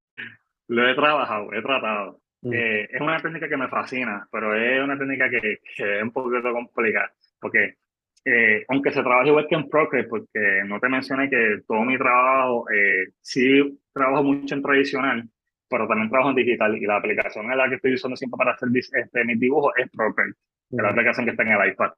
lo 0.69 0.89
he 0.89 0.95
trabajado, 0.95 1.53
he 1.53 1.63
tratado. 1.63 2.21
Mm. 2.43 2.53
Eh, 2.53 2.89
es 2.91 3.01
una 3.01 3.21
técnica 3.21 3.49
que 3.49 3.57
me 3.57 3.69
fascina, 3.69 4.27
pero 4.33 4.55
es 4.55 4.83
una 4.83 4.99
técnica 4.99 5.29
que, 5.29 5.61
es 5.77 6.03
un 6.03 6.11
poquito 6.11 6.53
complicada, 6.53 7.13
porque 7.41 7.77
eh, 8.25 8.65
aunque 8.69 8.93
se 8.93 9.03
trabaja 9.03 9.29
igual 9.29 9.47
que 9.49 9.55
en 9.57 9.69
Procreate, 9.69 10.09
porque 10.09 10.63
no 10.67 10.79
te 10.79 10.89
mencioné 10.89 11.29
que 11.29 11.61
todo 11.67 11.83
mi 11.83 11.99
trabajo, 11.99 12.65
eh, 12.71 13.13
sí 13.21 13.81
trabajo 13.93 14.23
mucho 14.23 14.55
en 14.55 14.63
tradicional, 14.63 15.29
pero 15.69 15.89
también 15.89 16.09
trabajo 16.09 16.31
en 16.31 16.37
digital, 16.37 16.77
y 16.77 16.87
la 16.87 16.97
aplicación 16.97 17.51
en 17.51 17.59
la 17.59 17.69
que 17.69 17.77
estoy 17.77 17.95
usando 17.95 18.17
siempre 18.17 18.39
para 18.39 18.53
hacer 18.53 18.69
este, 18.75 19.25
mis 19.25 19.41
dibujos 19.41 19.73
es 19.77 19.91
Procreate, 19.91 20.35
que 20.71 20.77
es 20.77 20.83
la 20.83 20.91
aplicación 20.91 21.27
que 21.27 21.31
está 21.33 21.43
en 21.43 21.53
el 21.53 21.69
iPad. 21.71 21.93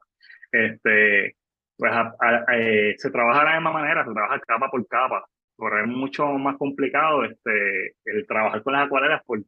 Este, 0.53 1.37
pues 1.77 1.93
eh, 2.53 2.95
se 2.97 3.11
trabaja 3.11 3.41
de 3.41 3.45
la 3.47 3.55
misma 3.55 3.73
manera, 3.73 4.05
se 4.05 4.13
trabaja 4.13 4.41
capa 4.41 4.71
por 4.71 4.87
capa, 4.87 5.27
pero 5.59 5.81
es 5.81 5.87
mucho 5.87 6.27
más 6.39 6.57
complicado 6.57 7.25
este, 7.25 7.97
el 8.05 8.27
trabajar 8.27 8.63
con 8.63 8.73
las 8.73 8.87
acuarelas 8.87 9.23
por, 9.25 9.43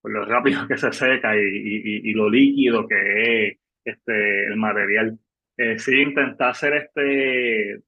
por 0.00 0.10
lo 0.10 0.24
rápido 0.24 0.60
que 0.68 0.76
se 0.76 0.92
seca 0.92 1.36
y, 1.36 1.40
y, 1.40 2.10
y, 2.10 2.12
lo 2.12 2.28
líquido 2.28 2.86
que 2.86 3.48
es 3.48 3.58
este, 3.84 4.46
el 4.46 4.56
material. 4.56 5.18
Eh, 5.62 5.78
sí, 5.78 6.00
intenté 6.00 6.42
hacer 6.42 6.72
este 6.74 7.82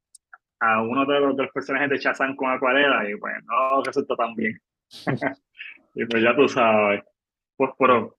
a 0.60 0.82
uno 0.82 1.06
de 1.06 1.20
los, 1.20 1.50
personajes 1.52 1.88
de 1.88 1.98
Chazán 1.98 2.36
con 2.36 2.50
acuarela 2.50 3.08
y 3.08 3.16
pues 3.16 3.32
no 3.46 3.82
resultó 3.82 4.14
tan 4.14 4.34
bien. 4.34 4.60
y 5.94 6.04
pues 6.04 6.22
ya 6.22 6.36
tú 6.36 6.46
sabes. 6.48 7.02
Pues, 7.56 7.70
pero 7.78 8.18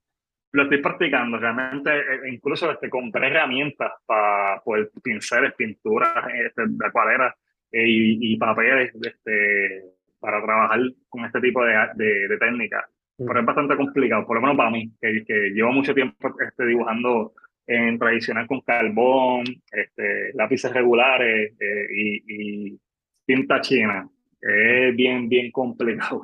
lo 0.54 0.64
estoy 0.64 0.82
practicando, 0.82 1.38
realmente 1.38 1.92
eh, 1.92 2.30
incluso 2.32 2.72
este, 2.72 2.90
compré 2.90 3.28
herramientas 3.28 3.92
para 4.08 4.60
poder 4.64 4.90
pinceles, 5.04 5.54
pinturas 5.54 6.26
este, 6.34 6.64
de 6.66 6.88
acuarela 6.88 7.36
eh, 7.72 7.88
y, 7.88 8.34
y, 8.34 8.38
papeles 8.38 8.92
este, 9.04 9.84
para 10.20 10.44
trabajar 10.44 10.80
con 11.10 11.26
este 11.26 11.40
tipo 11.42 11.64
de, 11.64 11.76
de, 11.94 12.28
de 12.28 12.38
técnicas. 12.40 12.86
Pero 13.16 13.40
es 13.40 13.46
bastante 13.46 13.78
complicado, 13.78 14.26
por 14.26 14.38
lo 14.38 14.42
menos 14.42 14.58
para 14.58 14.72
mí, 14.72 14.92
que, 15.00 15.24
que 15.24 15.52
llevo 15.52 15.72
mucho 15.72 15.94
tiempo 15.94 16.34
este, 16.40 16.66
dibujando 16.66 17.34
en 17.68 17.98
tradicional 17.98 18.48
con 18.48 18.62
carbón, 18.62 19.44
este, 19.72 20.34
lápices 20.34 20.74
regulares 20.74 21.54
eh, 21.60 21.88
y, 21.96 22.68
y, 22.68 22.80
tinta 23.26 23.62
china. 23.62 24.10
Es 24.42 24.96
bien, 24.96 25.30
bien 25.30 25.52
complicado. 25.52 26.24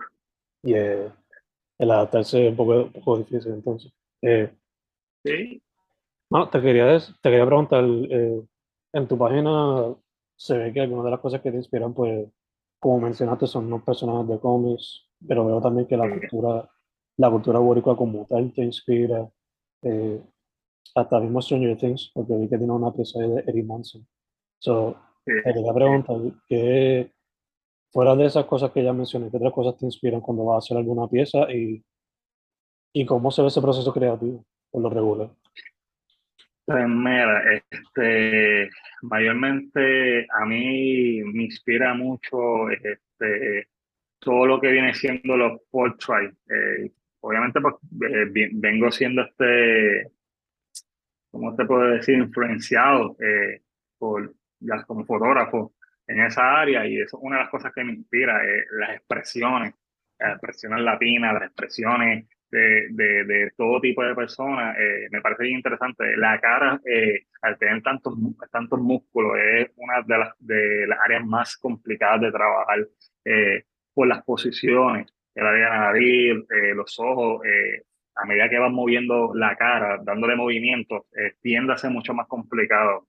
Y 0.63 0.73
el 0.73 1.91
adaptarse 1.91 2.45
es 2.45 2.51
un 2.51 2.57
poco, 2.57 2.83
un 2.83 2.91
poco 2.91 3.17
difícil 3.19 3.53
entonces. 3.53 3.91
Eh, 4.21 4.51
sí. 5.23 5.61
No, 6.29 6.49
te 6.49 6.61
quería, 6.61 6.97
te 6.97 7.29
quería 7.29 7.45
preguntar, 7.45 7.83
eh, 7.85 8.41
en 8.93 9.07
tu 9.07 9.17
página 9.17 9.95
se 10.35 10.57
ve 10.57 10.73
que 10.73 10.81
algunas 10.81 11.05
de 11.05 11.11
las 11.11 11.19
cosas 11.19 11.41
que 11.41 11.51
te 11.51 11.57
inspiran, 11.57 11.93
pues, 11.93 12.27
como 12.79 12.99
mencionaste, 12.99 13.47
son 13.47 13.65
unos 13.65 13.83
personajes 13.83 14.27
de 14.27 14.39
cómics, 14.39 15.07
pero 15.27 15.45
veo 15.45 15.61
también 15.61 15.87
que 15.87 15.97
la 15.97 16.09
cultura, 16.09 16.69
la 17.17 17.29
cultura 17.29 17.59
boricua 17.59 17.97
como 17.97 18.25
tal 18.25 18.53
te 18.53 18.63
inspira, 18.63 19.27
eh, 19.83 20.21
hasta 20.95 21.19
mismo 21.19 21.41
Stranger 21.41 21.77
Things, 21.77 22.11
porque 22.13 22.35
vi 22.35 22.49
que 22.49 22.57
tiene 22.57 22.73
una 22.73 22.91
pieza 22.91 23.19
de 23.19 23.43
Eric 23.47 23.65
Manson. 23.65 24.07
So, 24.59 24.95
te 25.25 25.53
quería 25.53 25.73
preguntar, 25.73 26.17
¿qué, 26.47 27.11
fuera 27.91 28.15
de 28.15 28.25
esas 28.25 28.45
cosas 28.45 28.71
que 28.71 28.83
ya 28.83 28.93
mencioné, 28.93 29.29
qué 29.29 29.37
otras 29.37 29.53
cosas 29.53 29.77
te 29.77 29.85
inspiran 29.85 30.21
cuando 30.21 30.45
vas 30.45 30.55
a 30.55 30.57
hacer 30.59 30.77
alguna 30.77 31.07
pieza 31.07 31.51
y 31.51 31.83
¿Y 32.93 33.05
cómo 33.05 33.31
se 33.31 33.41
ve 33.41 33.49
ese 33.49 33.61
proceso 33.61 33.93
creativo 33.93 34.45
por 34.71 34.81
lo 34.81 34.89
regular? 34.89 35.29
Pues 36.65 36.87
mira, 36.87 37.41
este, 37.71 38.69
mayormente 39.01 40.27
a 40.29 40.45
mí 40.45 41.21
me 41.23 41.43
inspira 41.43 41.93
mucho 41.93 42.69
este, 42.69 43.67
todo 44.19 44.45
lo 44.45 44.61
que 44.61 44.71
viene 44.71 44.93
siendo 44.93 45.37
los 45.37 45.61
portraits. 45.71 46.37
Eh, 46.49 46.91
obviamente, 47.21 47.59
pues, 47.61 47.75
eh, 47.75 48.49
vengo 48.53 48.91
siendo 48.91 49.23
este, 49.23 50.11
¿cómo 51.31 51.55
te 51.55 51.65
puedo 51.65 51.87
decir? 51.89 52.15
Influenciado 52.15 53.15
eh, 53.19 53.61
por, 53.97 54.33
ya 54.59 54.83
como 54.83 55.05
fotógrafo 55.05 55.73
en 56.07 56.21
esa 56.21 56.59
área 56.59 56.85
y 56.87 56.99
eso 56.99 57.17
es 57.17 57.23
una 57.23 57.37
de 57.37 57.43
las 57.43 57.51
cosas 57.51 57.71
que 57.73 57.83
me 57.83 57.93
inspira, 57.93 58.41
las 58.71 58.95
expresiones, 58.95 59.73
las 60.17 60.33
expresiones 60.33 60.81
latinas, 60.81 61.33
las 61.33 61.43
expresiones 61.43 62.27
de, 62.51 62.87
de, 62.91 63.23
de, 63.25 63.51
todo 63.55 63.79
tipo 63.79 64.03
de 64.03 64.15
personas, 64.15 64.75
eh, 64.77 65.07
me 65.11 65.21
parece 65.21 65.43
bien 65.43 65.57
interesante. 65.57 66.17
La 66.17 66.39
cara, 66.39 66.81
eh, 66.85 67.25
al 67.41 67.57
tener 67.57 67.81
tantos, 67.83 68.15
tantos 68.51 68.79
músculos, 68.79 69.37
es 69.37 69.71
una 69.75 70.01
de 70.01 70.17
las, 70.17 70.33
de 70.39 70.87
las 70.87 70.99
áreas 71.05 71.25
más 71.25 71.57
complicadas 71.57 72.21
de 72.21 72.31
trabajar 72.31 72.87
eh, 73.25 73.65
por 73.93 74.07
las 74.07 74.23
posiciones, 74.23 75.07
el 75.35 75.45
área 75.45 75.65
de 75.65 75.69
la 75.69 75.79
nariz, 75.79 76.35
los 76.75 76.99
ojos, 76.99 77.41
a 78.21 78.25
medida 78.25 78.49
que 78.49 78.59
vas 78.59 78.71
moviendo 78.71 79.31
la 79.33 79.55
cara, 79.55 79.99
dándole 80.03 80.35
movimientos, 80.35 81.03
tiende 81.41 81.73
a 81.73 81.77
ser 81.77 81.91
mucho 81.91 82.13
más 82.13 82.27
complicado. 82.27 83.07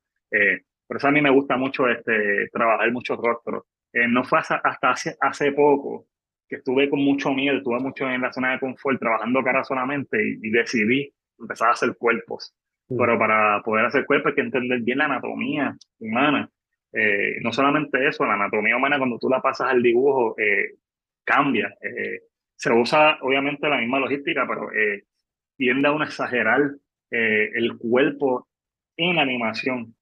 por 0.87 0.97
eso 0.97 1.09
a 1.09 1.11
mí 1.11 1.21
me 1.21 1.31
gusta 1.31 1.57
mucho 1.57 1.89
este, 1.89 2.49
trabajar 2.53 2.91
muchos 2.93 3.19
rostros. 3.19 3.65
no 3.93 4.25
fue 4.25 4.39
hasta, 4.39 4.57
hasta 4.57 4.91
hace, 4.91 5.17
hace 5.21 5.53
poco 5.53 6.07
que 6.51 6.57
estuve 6.57 6.91
con 6.91 6.99
mucho 6.99 7.33
miedo, 7.33 7.59
estuve 7.59 7.79
mucho 7.79 8.11
en 8.11 8.21
la 8.21 8.33
zona 8.33 8.53
de 8.53 8.59
confort 8.59 8.99
trabajando 8.99 9.43
cara 9.43 9.63
solamente 9.63 10.19
y, 10.21 10.51
decidí 10.51 11.15
empezar 11.39 11.69
a 11.69 11.73
hacer 11.73 11.97
cuerpos. 11.97 12.53
Mm. 12.89 12.99
Pero 12.99 13.19
para 13.19 13.63
poder 13.63 13.87
hacer 13.87 14.05
cuerpos 14.05 14.31
hay 14.31 14.35
que 14.35 14.41
entender 14.41 14.81
bien 14.81 14.99
la 14.99 15.05
anatomía 15.05 15.77
humana. 16.01 16.51
Eh, 16.93 17.37
no 17.41 17.53
solamente 17.53 18.05
eso, 18.07 18.25
la 18.25 18.35
anatomía 18.35 18.77
humana 18.77 18.99
cuando 18.99 19.17
tú 19.17 19.29
la 19.29 19.41
pasas 19.41 19.71
al 19.71 19.81
dibujo 19.81 20.35
eh, 20.39 20.75
cambia. 21.25 21.73
Eh, 21.81 22.23
se 22.61 22.71
usa 22.71 23.19
obviamente 23.23 23.69
la 23.69 23.79
misma 23.79 23.99
logística, 23.99 24.47
pero 24.47 24.69
tiende 25.57 25.89
a 25.89 25.93
uno 25.93 26.05
exagerar 26.05 26.61
el 27.11 27.79
cuerpo 27.79 28.49
en 28.99 29.17
la 29.17 29.23
animación 29.23 29.95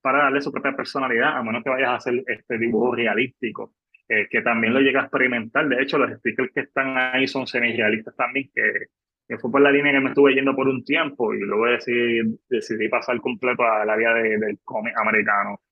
para 0.00 0.24
darle 0.24 0.40
su 0.40 0.52
propia 0.52 0.76
personalidad, 0.76 1.36
a 1.36 1.42
menos 1.42 1.64
que 1.64 1.70
vayas 1.70 1.88
a 1.88 1.94
hacer 1.96 2.22
este 2.26 2.56
dibujo 2.56 2.94
realístico 2.94 3.74
que 4.06 4.42
también 4.42 4.74
lo 4.74 4.80
llega 4.80 5.00
a 5.00 5.04
experimentar. 5.04 5.68
De 5.68 5.82
hecho, 5.82 5.98
los 5.98 6.12
stickers 6.18 6.52
que 6.52 6.60
están 6.60 6.96
ahí 6.96 7.26
son 7.26 7.48
semi-realistas 7.48 8.14
también, 8.14 8.48
que 8.54 8.86
que 9.32 9.38
fue 9.38 9.50
por 9.50 9.62
la 9.62 9.70
línea 9.70 9.92
que 9.92 10.00
me 10.00 10.08
estuve 10.10 10.34
yendo 10.34 10.54
por 10.54 10.68
un 10.68 10.84
tiempo 10.84 11.32
y 11.32 11.40
luego 11.40 11.66
decidí, 11.66 12.38
decidí 12.50 12.88
pasar 12.88 13.18
completo 13.20 13.62
al 13.62 13.88
área 13.88 14.12
de, 14.14 14.38
del 14.38 14.58
cómic 14.62 14.94
americano. 14.98 15.62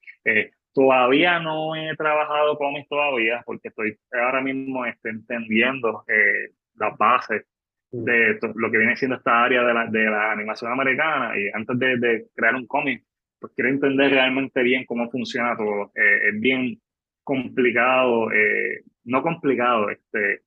Todavía 0.72 1.40
no 1.40 1.74
he 1.74 1.96
trabajado 1.96 2.56
cómics 2.56 2.88
todavía 2.88 3.42
porque 3.44 3.68
estoy 3.68 3.96
ahora 4.12 4.40
mismo 4.40 4.86
este, 4.86 5.10
entendiendo 5.10 6.04
eh, 6.08 6.52
las 6.76 6.96
bases 6.96 7.44
mm. 7.92 8.04
de 8.04 8.38
lo 8.54 8.70
que 8.70 8.78
viene 8.78 8.96
siendo 8.96 9.16
esta 9.16 9.44
área 9.44 9.62
de 9.62 9.74
la, 9.74 9.86
de 9.86 10.04
la 10.04 10.32
animación 10.32 10.72
americana 10.72 11.36
y 11.36 11.48
antes 11.52 11.78
de, 11.78 11.96
de 11.98 12.26
crear 12.34 12.54
un 12.54 12.66
cómic, 12.66 13.04
pues 13.40 13.52
quiero 13.54 13.70
entender 13.70 14.10
realmente 14.10 14.62
bien 14.62 14.84
cómo 14.84 15.10
funciona 15.10 15.56
todo. 15.56 15.90
Eh, 15.94 16.28
es 16.28 16.40
bien 16.40 16.80
complicado, 17.24 18.30
eh, 18.32 18.82
no 19.04 19.22
complicado, 19.22 19.90
este, 19.90 20.42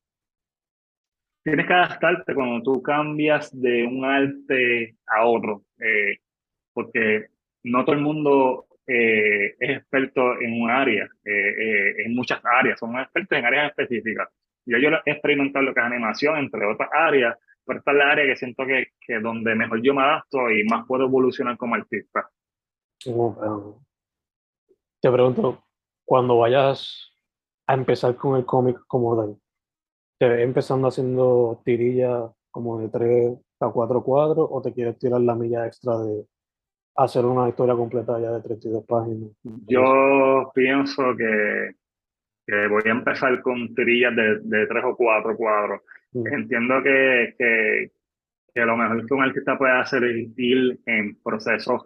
tienes 1.42 1.66
que 1.66 1.72
adaptarte 1.72 2.34
cuando 2.34 2.62
tú 2.62 2.82
cambias 2.82 3.50
de 3.58 3.84
un 3.84 4.04
arte 4.04 4.96
a 5.06 5.26
otro, 5.26 5.62
eh, 5.78 6.18
porque 6.72 7.26
no 7.62 7.84
todo 7.84 7.94
el 7.94 8.02
mundo 8.02 8.66
eh, 8.86 9.54
es 9.58 9.78
experto 9.78 10.40
en 10.40 10.60
un 10.60 10.70
área, 10.70 11.08
en 11.24 12.14
muchas 12.14 12.40
áreas, 12.44 12.78
son 12.78 12.98
expertos 12.98 13.38
en 13.38 13.44
áreas 13.44 13.70
específicas. 13.70 14.28
Yo, 14.66 14.78
yo 14.78 14.88
he 15.04 15.10
experimentado 15.10 15.64
lo 15.64 15.74
que 15.74 15.80
es 15.80 15.86
animación, 15.86 16.36
entre 16.38 16.66
otras 16.66 16.88
áreas, 16.92 17.36
pero 17.64 17.78
esta 17.78 17.92
es 17.92 17.96
la 17.96 18.10
área 18.10 18.26
que 18.26 18.36
siento 18.36 18.66
que, 18.66 18.88
que 19.00 19.20
donde 19.20 19.54
mejor 19.54 19.82
yo 19.82 19.94
me 19.94 20.02
adapto 20.02 20.50
y 20.50 20.64
más 20.64 20.86
puedo 20.86 21.04
evolucionar 21.04 21.56
como 21.56 21.74
artista. 21.74 22.28
te 25.00 25.10
pregunto, 25.10 25.64
cuando 26.04 26.38
vayas 26.38 27.12
a 27.66 27.74
empezar 27.74 28.16
con 28.16 28.36
el 28.36 28.44
cómic 28.44 28.78
como 28.86 29.16
tal, 29.16 29.36
¿te 30.18 30.28
ves 30.28 30.40
empezando 30.40 30.88
haciendo 30.88 31.62
tirillas 31.64 32.30
como 32.50 32.78
de 32.80 32.88
3 32.88 33.38
a 33.60 33.70
4 33.70 34.02
cuadros 34.02 34.48
o 34.50 34.62
te 34.62 34.72
quieres 34.72 34.98
tirar 34.98 35.20
la 35.20 35.34
milla 35.34 35.66
extra 35.66 35.98
de 35.98 36.26
hacer 36.96 37.24
una 37.24 37.48
historia 37.48 37.74
completa 37.74 38.18
ya 38.20 38.30
de 38.32 38.42
32 38.42 38.84
páginas? 38.86 39.30
Yo 39.66 40.50
pienso 40.54 41.16
que, 41.16 41.74
que 42.46 42.66
voy 42.68 42.82
a 42.86 42.90
empezar 42.90 43.40
con 43.42 43.74
tirillas 43.74 44.14
de, 44.14 44.40
de 44.40 44.66
3 44.66 44.84
o 44.84 44.96
4 44.96 45.36
cuadros. 45.36 45.80
Mm. 46.12 46.26
Entiendo 46.26 46.82
que, 46.82 47.34
que, 47.38 47.90
que, 48.54 48.60
lo 48.60 48.76
mejor 48.76 49.06
que 49.06 49.14
un 49.14 49.22
artista 49.22 49.58
puede 49.58 49.72
hacer 49.72 50.04
es 50.04 50.28
ir 50.36 50.78
en 50.86 51.20
procesos 51.22 51.82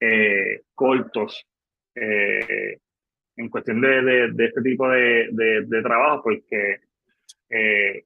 eh, 0.00 0.62
cortos, 0.74 1.46
eh, 1.94 2.78
en 3.36 3.48
cuestión 3.50 3.80
de, 3.80 4.02
de, 4.02 4.32
de 4.32 4.44
este 4.46 4.62
tipo 4.62 4.88
de, 4.88 5.28
de, 5.32 5.82
trabajo, 5.82 6.22
porque 6.22 6.80
eh, 7.50 8.04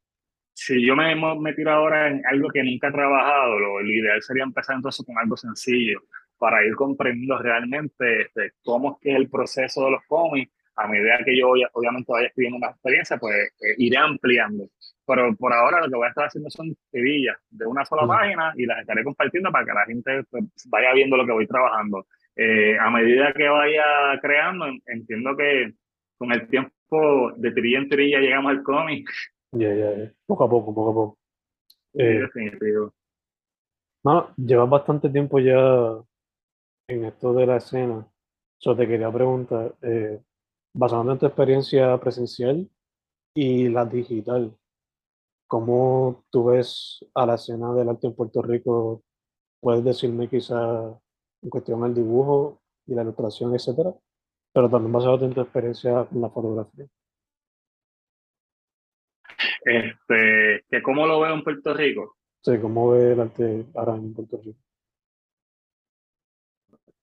si 0.53 0.85
yo 0.85 0.97
me, 0.97 1.15
me 1.15 1.55
tiro 1.55 1.71
ahora 1.71 2.09
en 2.09 2.23
algo 2.27 2.49
que 2.49 2.65
nunca 2.65 2.89
he 2.89 2.93
trabajado, 2.93 3.59
lo, 3.59 3.81
ideal 3.83 4.21
sería 4.23 4.43
empezar 4.43 4.77
entonces 4.77 5.07
con 5.07 5.17
algo 5.19 5.37
sencillo 5.37 6.03
para 6.41 6.65
ir 6.65 6.75
comprendiendo 6.75 7.37
realmente 7.37 8.23
este, 8.23 8.53
cómo 8.65 8.93
es 8.93 8.97
que 9.03 9.11
es 9.11 9.17
el 9.17 9.29
proceso 9.29 9.85
de 9.85 9.91
los 9.93 10.01
cómics. 10.09 10.51
A 10.75 10.89
medida 10.89 11.19
que 11.23 11.39
yo 11.39 11.51
obviamente 11.51 12.11
vaya 12.11 12.29
escribiendo 12.29 12.57
una 12.57 12.71
experiencia, 12.71 13.19
pues 13.19 13.35
eh, 13.61 13.75
iré 13.77 13.99
ampliando. 13.99 14.65
Pero 15.07 15.37
por 15.37 15.53
ahora 15.53 15.83
lo 15.83 15.91
que 15.91 15.97
voy 15.97 16.07
a 16.07 16.09
estar 16.09 16.25
haciendo 16.25 16.49
son 16.49 16.75
tirillas 16.91 17.37
de 17.51 17.67
una 17.67 17.85
sola 17.85 18.07
página 18.07 18.55
y 18.57 18.65
las 18.65 18.81
estaré 18.81 19.05
compartiendo 19.05 19.53
para 19.53 19.67
que 19.67 19.73
la 19.73 19.85
gente 19.85 20.25
pues, 20.31 20.45
vaya 20.71 20.95
viendo 20.95 21.19
lo 21.19 21.27
que 21.27 21.33
voy 21.33 21.47
trabajando. 21.47 22.07
Eh, 22.35 22.79
a 22.79 22.89
medida 22.89 23.35
que 23.35 23.47
vaya 23.47 24.19
creando, 24.23 24.65
entiendo 24.87 25.37
que 25.37 25.75
con 26.17 26.33
el 26.33 26.49
tiempo 26.49 27.33
de 27.37 27.53
trilla 27.53 27.79
en 27.79 27.89
trilla 27.91 28.19
llegamos 28.19 28.53
al 28.53 28.63
cómic. 28.63 29.11
Ya, 29.53 29.75
ya, 29.75 30.11
poco 30.25 30.45
a 30.45 30.49
poco, 30.49 30.75
poco 30.75 30.91
a 30.91 30.95
poco. 30.95 31.19
Eh, 31.93 32.21
definitivo. 32.21 32.95
No, 34.03 34.33
llevas 34.37 34.71
bastante 34.71 35.11
tiempo 35.11 35.39
ya 35.39 36.01
en 36.91 37.05
esto 37.05 37.33
de 37.33 37.47
la 37.47 37.57
escena. 37.57 38.07
Yo 38.61 38.77
te 38.77 38.87
quería 38.87 39.11
preguntar, 39.13 39.75
eh, 39.83 40.21
basado 40.75 41.11
en 41.13 41.19
tu 41.19 41.27
experiencia 41.27 41.99
presencial 41.99 42.69
y 43.35 43.69
la 43.69 43.85
digital, 43.87 44.57
¿cómo 45.47 46.25
tú 46.31 46.47
ves 46.47 47.05
a 47.15 47.27
la 47.27 47.35
escena 47.37 47.73
del 47.75 47.89
arte 47.89 48.09
en 48.09 48.15
Puerto 48.15 48.43
Rico? 48.43 49.03
¿Puedes 49.61 49.85
decirme 49.85 50.29
quizá 50.29 50.99
en 51.43 51.51
cuestión 51.51 51.83
del 51.83 51.95
dibujo 51.95 52.61
y 52.87 52.95
la 52.95 53.03
ilustración, 53.03 53.55
etcétera, 53.55 53.95
pero 54.53 54.69
también 54.69 54.93
basado 54.93 55.25
en 55.25 55.33
tu 55.33 55.41
experiencia 55.41 56.05
con 56.05 56.21
la 56.21 56.31
fotografía. 56.31 56.87
Este, 59.63 60.65
que 60.69 60.83
cómo 60.83 61.07
lo 61.07 61.21
veo 61.21 61.35
en 61.35 61.45
Puerto 61.45 61.73
Rico. 61.75 62.17
Sí, 62.43 62.59
cómo 62.61 62.91
ve 62.91 63.13
el 63.13 63.21
arte 63.21 63.67
ahora 63.75 63.97
en 63.97 64.15
Puerto 64.15 64.41
Rico. 64.43 64.59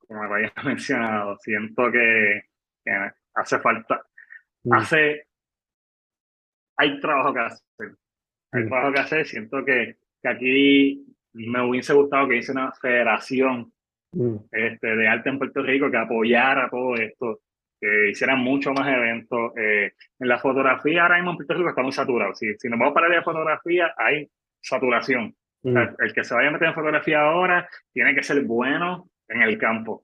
Como 0.07 0.21
me 0.21 0.35
había 0.35 0.53
mencionado, 0.65 1.37
siento 1.39 1.91
que, 1.91 2.43
hace 3.33 3.59
falta, 3.59 4.01
mm. 4.63 4.73
hace, 4.73 5.27
hay 6.77 6.99
trabajo 6.99 7.33
que 7.33 7.39
hacer, 7.39 7.95
hay 8.51 8.63
mm. 8.63 8.67
trabajo 8.69 8.93
que 8.93 8.99
hacer, 8.99 9.25
siento 9.25 9.65
que, 9.65 9.97
que 10.21 10.29
aquí 10.29 11.15
me 11.33 11.61
hubiese 11.61 11.93
gustado 11.93 12.27
que 12.27 12.37
hice 12.37 12.51
una 12.51 12.71
federación 12.71 13.71
Mm. 14.13 14.37
este, 14.51 14.95
de 14.95 15.07
arte 15.07 15.29
en 15.29 15.37
Puerto 15.37 15.61
Rico 15.61 15.91
que 15.91 15.97
apoyara 15.97 16.69
todo 16.69 16.95
esto, 16.95 17.41
que 17.79 18.09
hicieran 18.09 18.39
mucho 18.39 18.71
más 18.73 18.87
eventos. 18.87 19.51
Eh, 19.57 19.93
en 20.19 20.27
la 20.27 20.39
fotografía 20.39 21.03
ahora 21.03 21.17
mismo 21.17 21.31
en 21.31 21.37
Puerto 21.37 21.53
Rico 21.53 21.69
está 21.69 21.83
muy 21.83 21.91
saturado. 21.91 22.33
Si, 22.33 22.53
si 22.57 22.69
nos 22.69 22.79
vamos 22.79 22.93
para 22.93 23.09
la 23.09 23.21
fotografía, 23.23 23.93
hay 23.97 24.29
saturación. 24.61 25.35
Mm. 25.63 25.77
el, 25.99 26.13
que 26.13 26.23
se 26.23 26.35
vaya 26.35 26.49
a 26.49 26.51
meter 26.51 26.67
en 26.67 26.73
fotografía 26.75 27.19
ahora 27.19 27.67
tiene 27.91 28.13
que 28.13 28.21
ser 28.21 28.41
bueno 28.43 29.09
en 29.29 29.41
el 29.41 29.57
campo. 29.57 30.03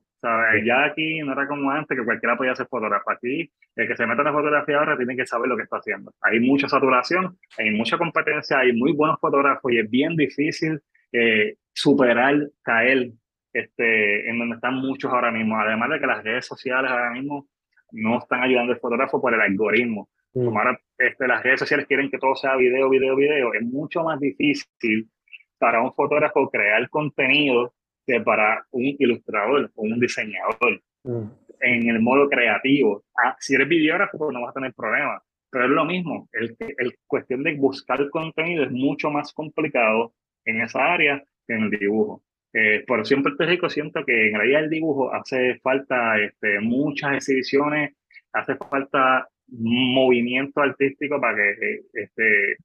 Ya 0.64 0.84
aquí 0.84 1.20
no 1.20 1.32
era 1.32 1.46
como 1.46 1.70
antes 1.70 1.98
que 1.98 2.04
cualquiera 2.04 2.36
podía 2.36 2.54
ser 2.54 2.66
fotógrafo. 2.66 3.10
Aquí 3.10 3.50
el 3.76 3.88
que 3.88 3.96
se 3.96 4.06
meta 4.06 4.22
en 4.22 4.26
la 4.26 4.32
fotografía 4.32 4.78
ahora 4.78 4.96
tiene 4.96 5.16
que 5.16 5.26
saber 5.26 5.48
lo 5.48 5.56
que 5.56 5.64
está 5.64 5.76
haciendo. 5.78 6.12
Hay 6.22 6.40
mucha 6.40 6.68
saturación, 6.68 7.36
hay 7.58 7.70
mucha 7.72 7.98
competencia, 7.98 8.58
hay 8.58 8.72
muy 8.72 8.92
buenos 8.92 9.20
fotógrafos 9.20 9.70
y 9.72 9.80
es 9.80 9.90
bien 9.90 10.16
difícil 10.16 10.80
eh, 11.12 11.56
superar, 11.72 12.36
caer 12.62 13.10
este, 13.52 14.28
en 14.28 14.38
donde 14.38 14.54
están 14.56 14.76
muchos 14.76 15.12
ahora 15.12 15.30
mismo. 15.30 15.58
Además 15.58 15.90
de 15.90 16.00
que 16.00 16.06
las 16.06 16.24
redes 16.24 16.46
sociales 16.46 16.90
ahora 16.90 17.10
mismo 17.10 17.46
no 17.92 18.18
están 18.18 18.42
ayudando 18.42 18.72
al 18.72 18.80
fotógrafo 18.80 19.20
por 19.20 19.34
el 19.34 19.40
algoritmo. 19.40 20.08
Mm. 20.32 20.44
Como 20.46 20.58
ahora 20.58 20.80
este, 20.98 21.28
las 21.28 21.42
redes 21.42 21.60
sociales 21.60 21.86
quieren 21.86 22.10
que 22.10 22.18
todo 22.18 22.34
sea 22.34 22.56
video, 22.56 22.88
video, 22.88 23.14
video, 23.14 23.52
es 23.52 23.62
mucho 23.62 24.02
más 24.02 24.18
difícil 24.20 25.10
para 25.58 25.82
un 25.82 25.92
fotógrafo 25.92 26.50
crear 26.50 26.88
contenido 26.88 27.74
que 28.06 28.20
para 28.20 28.66
un 28.70 28.94
ilustrador 28.98 29.70
o 29.74 29.82
un 29.82 29.98
diseñador. 29.98 30.82
Mm. 31.04 31.24
En 31.60 31.88
el 31.88 32.00
modo 32.00 32.28
creativo. 32.28 33.04
Ah, 33.16 33.36
si 33.38 33.54
eres 33.54 33.68
videógrafo, 33.68 34.18
pues 34.18 34.34
no 34.34 34.42
vas 34.42 34.50
a 34.50 34.54
tener 34.54 34.74
problemas. 34.74 35.22
Pero 35.50 35.64
es 35.64 35.70
lo 35.70 35.84
mismo. 35.84 36.28
El, 36.32 36.56
el 36.78 36.94
cuestión 37.06 37.42
de 37.42 37.54
buscar 37.54 38.10
contenido 38.10 38.64
es 38.64 38.70
mucho 38.70 39.10
más 39.10 39.32
complicado 39.32 40.12
en 40.44 40.60
esa 40.60 40.92
área 40.92 41.22
que 41.46 41.54
en 41.54 41.62
el 41.64 41.70
dibujo. 41.70 42.22
Eh, 42.52 42.84
por 42.86 43.00
eso 43.00 43.14
en 43.14 43.22
Puerto 43.22 43.44
Rico 43.44 43.68
siento 43.68 44.04
que 44.04 44.28
en 44.28 44.34
realidad 44.36 44.64
el 44.64 44.70
dibujo 44.70 45.12
hace 45.12 45.58
falta 45.60 46.20
este, 46.20 46.60
muchas 46.60 47.16
exhibiciones, 47.16 47.94
hace 48.32 48.54
falta 48.56 49.28
movimiento 49.48 50.60
artístico 50.60 51.20
para 51.20 51.36
que 51.36 51.80
este, 51.92 52.56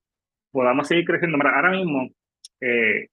podamos 0.51 0.87
seguir 0.87 1.05
creciendo. 1.05 1.37
ahora 1.43 1.71
mismo 1.71 2.07
eh, 2.61 3.07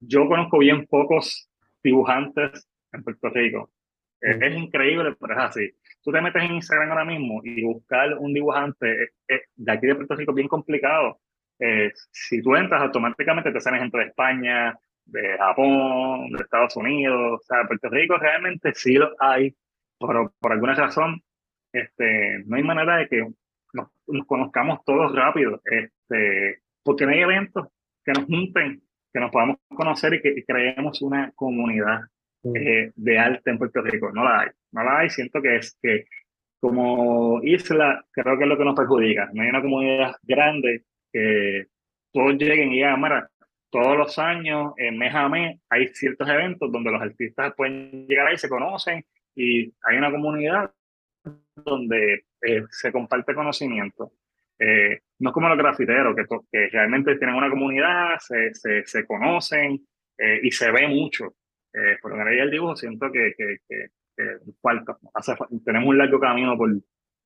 yo 0.00 0.28
conozco 0.28 0.58
bien 0.58 0.86
pocos 0.86 1.50
dibujantes 1.82 2.68
en 2.92 3.02
Puerto 3.02 3.28
Rico. 3.30 3.70
Eh, 4.20 4.38
es 4.40 4.56
increíble, 4.56 5.14
pero 5.20 5.34
es 5.34 5.38
así. 5.38 5.70
Tú 6.02 6.12
te 6.12 6.20
metes 6.20 6.42
en 6.42 6.54
Instagram 6.54 6.90
ahora 6.90 7.04
mismo 7.04 7.40
y 7.44 7.62
buscar 7.62 8.16
un 8.18 8.32
dibujante 8.32 9.10
de 9.56 9.72
aquí 9.72 9.86
de 9.86 9.94
Puerto 9.94 10.16
Rico 10.16 10.32
es 10.32 10.36
bien 10.36 10.48
complicado. 10.48 11.20
si 12.10 12.42
tú 12.42 12.54
entras, 12.54 12.82
automáticamente 12.82 13.50
te 13.52 13.60
salen 13.60 13.80
gente 13.80 13.98
de 13.98 14.04
España, 14.04 14.78
de 15.06 15.38
Japón, 15.38 16.30
de 16.30 16.42
Estados 16.42 16.76
Unidos, 16.76 17.40
o 17.40 17.44
sea, 17.44 17.64
Puerto 17.66 17.88
Rico 17.88 18.16
realmente 18.18 18.72
sí 18.74 18.94
lo 18.94 19.14
hay, 19.18 19.54
pero 19.98 20.34
por 20.40 20.52
alguna 20.52 20.74
razón 20.74 21.22
este, 21.72 22.42
no 22.46 22.56
hay 22.56 22.62
manera 22.62 22.96
de 22.96 23.08
que 23.08 23.28
nos, 23.72 23.88
conozcamos 24.26 24.84
todos 24.84 25.14
rápido, 25.14 25.60
este, 25.64 26.62
porque 26.82 27.06
no 27.06 27.12
hay 27.12 27.20
eventos 27.20 27.68
que 28.04 28.12
nos 28.12 28.24
junten, 28.24 28.82
que 29.16 29.20
nos 29.20 29.30
podamos 29.30 29.56
conocer 29.74 30.12
y 30.12 30.20
que 30.20 30.44
creemos 30.44 31.00
una 31.00 31.32
comunidad 31.34 32.00
eh, 32.54 32.92
de 32.94 33.18
arte 33.18 33.50
en 33.50 33.56
Puerto 33.56 33.80
Rico. 33.80 34.12
No 34.12 34.22
la 34.22 34.40
hay, 34.40 34.48
no 34.72 34.84
la 34.84 34.98
hay, 34.98 35.08
siento 35.08 35.40
que 35.40 35.56
es 35.56 35.78
que 35.80 36.04
como 36.60 37.40
isla 37.42 38.04
creo 38.12 38.36
que 38.36 38.44
es 38.44 38.48
lo 38.48 38.58
que 38.58 38.64
nos 38.66 38.76
perjudica, 38.76 39.30
no 39.32 39.42
hay 39.42 39.48
una 39.48 39.62
comunidad 39.62 40.16
grande 40.22 40.84
que 41.10 41.68
todos 42.12 42.34
lleguen 42.34 42.72
y 42.72 42.74
digan, 42.74 43.00
mira, 43.00 43.30
todos 43.70 43.96
los 43.96 44.18
años, 44.18 44.74
en 44.76 44.98
mes 44.98 45.14
a 45.14 45.30
mes, 45.30 45.60
hay 45.70 45.88
ciertos 45.88 46.28
eventos 46.28 46.70
donde 46.70 46.90
los 46.90 47.00
artistas 47.00 47.54
pueden 47.56 48.06
llegar 48.06 48.26
ahí, 48.26 48.36
se 48.36 48.50
conocen 48.50 49.02
y 49.34 49.72
hay 49.82 49.96
una 49.96 50.10
comunidad 50.10 50.74
donde 51.54 52.26
eh, 52.42 52.64
se 52.68 52.92
comparte 52.92 53.34
conocimiento. 53.34 54.12
Eh, 54.58 55.00
no 55.18 55.30
es 55.30 55.34
como 55.34 55.48
los 55.48 55.58
grafiteros, 55.58 56.14
que, 56.14 56.24
que 56.50 56.68
realmente 56.68 57.16
tienen 57.16 57.36
una 57.36 57.50
comunidad, 57.50 58.18
se, 58.18 58.54
se, 58.54 58.86
se 58.86 59.06
conocen 59.06 59.86
eh, 60.18 60.40
y 60.42 60.50
se 60.50 60.70
ve 60.70 60.88
mucho. 60.88 61.34
Eh, 61.72 61.98
pero 62.02 62.20
en 62.20 62.28
el 62.28 62.50
dibujo 62.50 62.76
siento 62.76 63.10
que, 63.12 63.34
que, 63.36 63.58
que, 63.68 63.88
falta, 64.62 64.96
hace, 65.12 65.34
tenemos 65.64 65.88
un 65.88 65.98
largo 65.98 66.18
camino 66.18 66.56
por, 66.56 66.70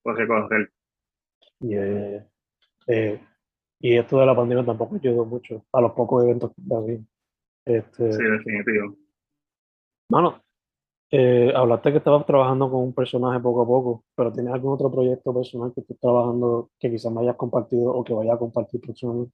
por 0.02 0.16
recorrer. 0.16 0.70
Eh, 2.86 3.20
y 3.78 3.96
esto 3.96 4.18
de 4.18 4.26
la 4.26 4.34
pandemia 4.34 4.64
tampoco 4.64 4.96
ayudó 4.96 5.24
mucho 5.24 5.64
a 5.72 5.80
los 5.80 5.92
pocos 5.92 6.24
eventos 6.24 6.52
que 6.54 7.00
Este, 7.64 8.12
sí, 8.12 8.22
definitivo. 8.22 8.96
Mano, 10.08 10.42
eh, 11.12 11.52
hablaste 11.56 11.90
que 11.90 11.98
estabas 11.98 12.24
trabajando 12.24 12.70
con 12.70 12.82
un 12.84 12.94
personaje 12.94 13.40
poco 13.40 13.62
a 13.62 13.66
poco, 13.66 14.04
pero 14.14 14.32
¿tienes 14.32 14.52
algún 14.52 14.74
otro 14.74 14.92
proyecto 14.92 15.34
personal 15.34 15.72
que 15.74 15.80
estés 15.80 15.98
trabajando 15.98 16.70
que 16.78 16.88
quizás 16.88 17.12
me 17.12 17.22
hayas 17.22 17.34
compartido 17.34 17.90
o 17.90 18.04
que 18.04 18.12
vaya 18.12 18.34
a 18.34 18.38
compartir 18.38 18.80
próximamente? 18.80 19.32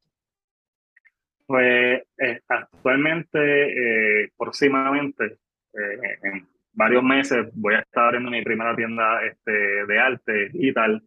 Pues 1.46 2.02
eh, 2.18 2.40
actualmente, 2.48 4.22
eh, 4.22 4.30
próximamente, 4.38 5.38
en 5.74 6.48
varios 6.72 7.02
meses, 7.02 7.48
voy 7.52 7.74
a 7.74 7.80
estar 7.80 8.04
abriendo 8.04 8.30
mi 8.30 8.42
primera 8.42 8.74
tienda 8.74 9.22
este, 9.26 9.52
de 9.52 9.98
arte 9.98 10.48
digital. 10.48 11.02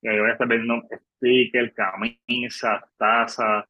voy 0.00 0.28
a 0.28 0.32
estar 0.32 0.46
vendiendo 0.46 0.86
stickers, 1.16 1.74
camisas, 1.74 2.84
tazas. 2.96 3.64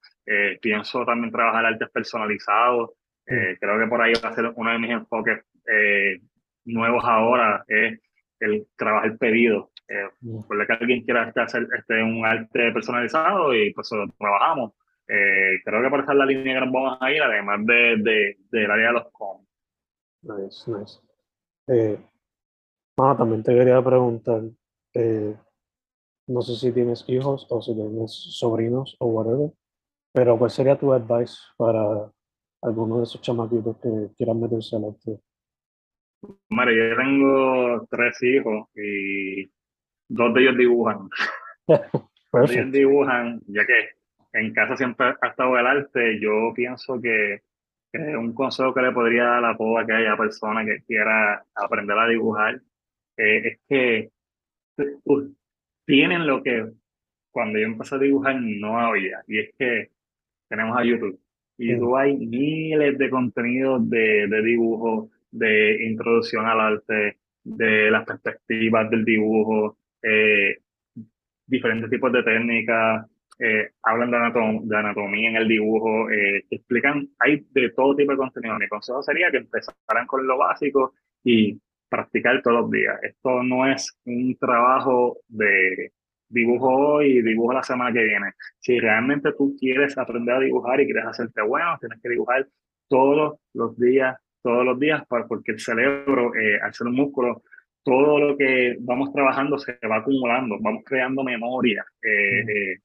pienso 0.60 1.04
también 1.06 1.32
trabajar 1.32 1.64
artes 1.64 1.88
personalizados. 1.88 2.90
Mm. 3.26 3.54
creo 3.58 3.78
que 3.78 3.86
por 3.86 4.02
ahí 4.02 4.12
va 4.22 4.28
a 4.28 4.34
ser 4.34 4.52
uno 4.54 4.72
de 4.72 4.78
mis 4.78 4.90
enfoques 4.90 5.38
nuevos 6.64 7.04
ahora 7.04 7.64
es 7.68 8.00
el 8.40 8.66
trabajar 8.76 9.16
pedido. 9.18 9.70
Eh, 9.88 10.08
por 10.46 10.66
que 10.66 10.72
alguien 10.72 11.04
quiera 11.04 11.32
hacer 11.36 11.66
este, 11.76 12.02
un 12.02 12.24
arte 12.24 12.72
personalizado 12.72 13.54
y 13.54 13.72
pues 13.72 13.90
lo 13.92 14.08
trabajamos. 14.18 14.72
Eh, 15.08 15.60
creo 15.64 15.82
que 15.82 15.90
por 15.90 16.00
esa 16.00 16.12
es 16.12 16.18
la 16.18 16.26
línea 16.26 16.54
que 16.54 16.66
nos 16.66 16.72
vamos 16.72 16.98
a 17.00 17.12
ir, 17.12 17.22
además 17.22 17.66
de, 17.66 17.96
de, 17.98 18.36
del 18.50 18.70
área 18.70 18.88
de 18.88 18.92
los 18.92 19.08
cómics. 19.12 19.48
Nice, 20.22 20.70
nice. 20.70 21.00
Eh, 21.68 21.98
también 22.96 23.42
te 23.42 23.54
quería 23.54 23.82
preguntar, 23.82 24.42
eh, 24.94 25.36
no 26.28 26.42
sé 26.42 26.54
si 26.54 26.72
tienes 26.72 27.04
hijos 27.08 27.46
o 27.50 27.60
si 27.60 27.74
tienes 27.74 28.12
sobrinos 28.12 28.96
o 29.00 29.06
whatever, 29.06 29.50
pero 30.12 30.38
¿cuál 30.38 30.50
sería 30.50 30.78
tu 30.78 30.92
advice 30.92 31.36
para 31.56 32.10
alguno 32.62 32.98
de 32.98 33.04
esos 33.04 33.20
chamaquitos 33.20 33.76
que 33.78 34.10
quieran 34.16 34.40
meterse 34.40 34.76
al 34.76 34.84
arte? 34.84 35.20
Mira, 36.50 36.72
yo 36.72 36.96
tengo 36.96 37.86
tres 37.90 38.22
hijos 38.22 38.68
y 38.74 39.50
dos 40.08 40.34
de 40.34 40.40
ellos 40.42 40.56
dibujan. 40.56 41.08
dos 42.32 42.50
de 42.50 42.54
ellos 42.54 42.72
dibujan, 42.72 43.40
ya 43.46 43.66
que 43.66 44.02
en 44.32 44.52
casa 44.54 44.76
siempre 44.76 45.14
ha 45.20 45.26
estado 45.26 45.58
el 45.58 45.66
arte, 45.66 46.20
yo 46.20 46.52
pienso 46.54 47.00
que, 47.00 47.42
un 47.94 48.32
consejo 48.32 48.72
que 48.72 48.80
le 48.80 48.92
podría 48.92 49.24
dar 49.24 49.44
a 49.44 49.56
toda 49.56 49.82
aquella 49.82 50.16
persona 50.16 50.64
que 50.64 50.82
quiera 50.86 51.44
aprender 51.54 51.98
a 51.98 52.08
dibujar 52.08 52.62
eh, 53.18 53.48
es 53.48 53.60
que 53.68 54.10
tienen 55.84 56.26
lo 56.26 56.42
que 56.42 56.70
cuando 57.30 57.58
yo 57.58 57.66
empecé 57.66 57.96
a 57.96 57.98
dibujar 57.98 58.40
no 58.40 58.78
había, 58.78 59.22
y 59.26 59.40
es 59.40 59.50
que 59.58 59.90
tenemos 60.48 60.78
a 60.78 60.84
YouTube. 60.84 61.18
Y 61.58 61.72
YouTube 61.72 61.96
hay 61.96 62.16
miles 62.16 62.96
de 62.96 63.10
contenidos 63.10 63.88
de, 63.88 64.26
de 64.26 64.42
dibujo, 64.42 65.10
de 65.32 65.84
introducción 65.84 66.46
al 66.46 66.60
arte, 66.60 67.18
de 67.42 67.90
las 67.90 68.04
perspectivas 68.04 68.88
del 68.90 69.04
dibujo, 69.04 69.78
eh, 70.02 70.58
diferentes 71.46 71.90
tipos 71.90 72.12
de 72.12 72.22
técnicas, 72.22 73.06
eh, 73.38 73.70
hablan 73.82 74.10
de, 74.10 74.18
de, 74.64 74.76
anatomía 74.76 75.30
en 75.30 75.36
el 75.36 75.48
dibujo, 75.48 76.08
eh, 76.10 76.44
explican, 76.50 77.08
hay 77.18 77.44
de 77.50 77.70
todo 77.70 77.96
tipo 77.96 78.12
de 78.12 78.18
contenido. 78.18 78.58
Mi 78.58 78.68
consejo 78.68 79.02
sería 79.02 79.30
que 79.30 79.38
empezaran 79.38 80.06
con 80.06 80.26
lo 80.26 80.38
básico 80.38 80.94
y 81.24 81.60
practicar 81.88 82.40
todos 82.42 82.62
los 82.62 82.70
días. 82.70 82.98
Esto 83.02 83.42
no 83.42 83.66
es 83.66 83.98
un 84.04 84.36
trabajo 84.38 85.18
de 85.28 85.92
dibujo 86.28 86.68
hoy 86.68 87.18
y 87.18 87.22
dibujo 87.22 87.52
la 87.52 87.62
semana 87.62 87.92
que 87.92 88.04
viene. 88.04 88.32
Si 88.60 88.78
realmente 88.78 89.32
tú 89.36 89.54
quieres 89.58 89.98
aprender 89.98 90.36
a 90.36 90.40
dibujar 90.40 90.80
y 90.80 90.86
quieres 90.86 91.04
hacerte 91.04 91.42
bueno, 91.42 91.76
tienes 91.80 92.00
que 92.02 92.08
dibujar 92.08 92.46
todos 92.88 93.38
los 93.52 93.78
días 93.78 94.16
todos 94.42 94.64
los 94.64 94.78
días, 94.78 95.02
porque 95.08 95.52
el 95.52 95.60
cerebro, 95.60 96.34
eh, 96.34 96.58
al 96.60 96.74
ser 96.74 96.88
un 96.88 96.96
músculo, 96.96 97.42
todo 97.84 98.18
lo 98.18 98.36
que 98.36 98.76
vamos 98.80 99.12
trabajando 99.12 99.58
se 99.58 99.78
va 99.88 99.96
acumulando, 99.96 100.56
vamos 100.60 100.82
creando 100.84 101.24
memoria, 101.24 101.84
eh, 102.02 102.40
eh, 102.40 102.78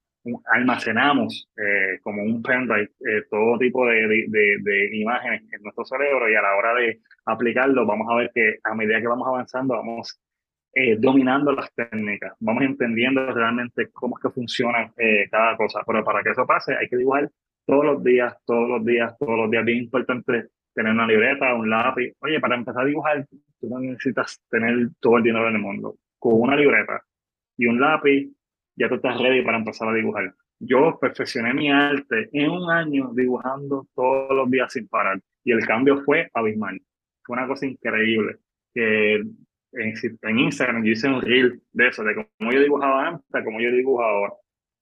almacenamos 0.51 1.49
como 2.03 2.21
un 2.21 2.41
pendrive 2.41 2.89
todo 3.29 3.57
tipo 3.57 3.85
de, 3.85 4.27
de, 4.27 4.57
de, 4.59 4.97
imágenes 4.97 5.43
en 5.53 5.61
nuestro 5.63 5.85
cerebro 5.85 6.29
y 6.29 6.35
a 6.35 6.41
la 6.41 6.53
hora 6.53 6.73
de 6.73 6.99
aplicarlo 7.27 7.85
vamos 7.85 8.07
a 8.11 8.15
ver 8.15 8.31
que 8.35 8.57
a 8.61 8.75
medida 8.75 8.99
que 8.99 9.07
vamos 9.07 9.25
avanzando 9.25 9.75
vamos 9.75 10.19
dominando 10.99 11.53
las 11.53 11.73
técnicas, 11.73 12.33
vamos 12.41 12.63
entendiendo 12.63 13.31
realmente 13.31 13.87
cómo 13.93 14.17
es 14.17 14.23
que 14.23 14.29
funciona 14.31 14.91
cada 15.31 15.55
cosa, 15.55 15.81
pero 15.87 16.03
para 16.03 16.21
que 16.21 16.31
eso 16.31 16.45
pase 16.45 16.75
hay 16.75 16.89
que 16.89 16.97
dibujar 16.97 17.29
todos 17.65 17.85
los 17.85 18.03
días, 18.03 18.35
todos 18.45 18.67
los 18.67 18.83
días, 18.83 19.17
todos 19.17 19.37
los 19.37 19.49
días, 19.49 19.63
bien 19.63 19.77
importante 19.77 20.49
tener 20.77 20.93
una 20.93 21.07
libreta, 21.07 21.55
un 21.55 21.71
lápiz. 21.71 22.13
Oye, 22.19 22.39
para 22.39 22.55
empezar 22.55 22.83
a 22.83 22.85
dibujar, 22.85 23.25
tú 23.59 23.67
no 23.67 23.79
necesitas 23.79 24.39
tener 24.47 24.89
todo 24.99 25.17
el 25.17 25.23
dinero 25.23 25.45
del 25.45 25.57
mundo. 25.57 25.97
Con 26.19 26.39
una 26.39 26.55
libreta 26.55 27.01
y 27.57 27.65
un 27.65 27.79
lápiz, 27.79 28.29
ya 28.75 28.87
tú 28.87 28.95
estás 28.95 29.19
ready 29.19 29.41
para 29.41 29.57
empezar 29.57 29.89
a 29.89 29.93
dibujar. 29.93 30.35
Yo 30.59 30.99
perfeccioné 30.99 31.51
mi 31.55 31.71
arte 31.71 32.29
en 32.31 32.51
un 32.51 32.69
año 32.69 33.09
dibujando 33.15 33.87
todos 33.95 34.35
los 34.35 34.51
días 34.51 34.71
sin 34.71 34.87
parar. 34.87 35.19
Y 35.43 35.51
el 35.51 35.65
cambio 35.65 36.03
fue 36.03 36.29
abismal. 36.31 36.79
Fue 37.23 37.35
una 37.35 37.47
cosa 37.47 37.65
increíble. 37.65 38.37
Que 38.71 39.15
en, 39.15 40.39
Instagram 40.39 40.83
yo 40.83 40.91
hice 40.91 41.09
un 41.09 41.21
reel 41.21 41.59
de 41.71 41.87
eso, 41.87 42.03
de 42.03 42.13
cómo 42.13 42.51
yo 42.51 42.59
dibujaba 42.59 43.07
antes 43.07 43.25
a 43.33 43.43
cómo 43.43 43.59
yo 43.59 43.71
dibujo 43.71 44.03
ahora. 44.03 44.33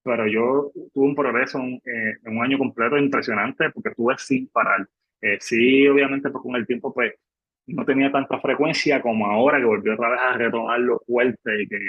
Pero 0.04 0.28
yo 0.28 0.72
tuve 0.94 1.06
un 1.06 1.16
progreso 1.16 1.58
en, 1.60 1.76
eh, 1.76 2.18
en 2.22 2.38
un 2.38 2.44
año 2.44 2.58
completo 2.58 2.98
impresionante 2.98 3.70
porque 3.70 3.90
estuve 3.90 4.16
sin 4.18 4.50
parar. 4.50 4.86
Eh, 5.26 5.38
sí, 5.42 5.88
obviamente, 5.88 6.30
pues 6.30 6.44
con 6.44 6.56
el 6.56 6.68
tiempo, 6.68 6.94
pues 6.94 7.14
no 7.68 7.84
tenía 7.84 8.12
tanta 8.12 8.40
frecuencia 8.40 9.02
como 9.02 9.26
ahora, 9.26 9.58
que 9.58 9.66
volvió 9.66 9.96
otra 9.96 10.10
vez 10.12 10.20
a 10.22 10.34
retomarlo 10.38 11.02
fuerte 11.08 11.64
y 11.64 11.68
que 11.68 11.80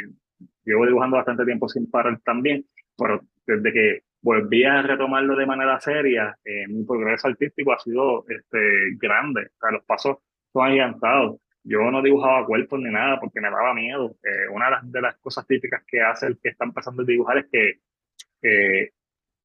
llevo 0.65 0.87
dibujando 0.87 1.19
bastante 1.19 1.45
tiempo 1.45 1.69
sin 1.69 1.91
parar 1.91 2.19
también, 2.25 2.65
pero 2.97 3.21
desde 3.47 3.73
que 3.75 4.01
volví 4.23 4.65
a 4.65 4.81
retomarlo 4.81 5.37
de 5.37 5.45
manera 5.45 5.79
seria, 5.81 6.35
eh, 6.45 6.67
mi 6.69 6.85
progreso 6.85 7.29
artístico 7.29 7.73
ha 7.75 7.79
sido 7.79 8.25
este, 8.27 8.97
grande, 8.97 9.51
los 9.71 9.85
pasos 9.85 10.17
son 10.51 10.67
agigantados. 10.67 11.39
Yo 11.63 11.91
no 11.91 12.01
dibujaba 12.01 12.47
cuerpos 12.47 12.81
ni 12.81 12.91
nada 12.91 13.21
porque 13.21 13.41
me 13.41 13.51
daba 13.51 13.75
miedo. 13.75 14.17
Eh, 14.23 14.49
una 14.51 14.81
de 14.83 15.01
las, 15.03 15.17
cosas 15.17 15.47
típicas 15.47 15.83
que 15.87 16.01
hace 16.01 16.29
el 16.29 16.39
que 16.39 16.51
está 16.51 16.65
empezando 16.65 17.03
a 17.03 17.05
dibujar 17.05 17.39
es 17.39 17.47
que 17.53 18.93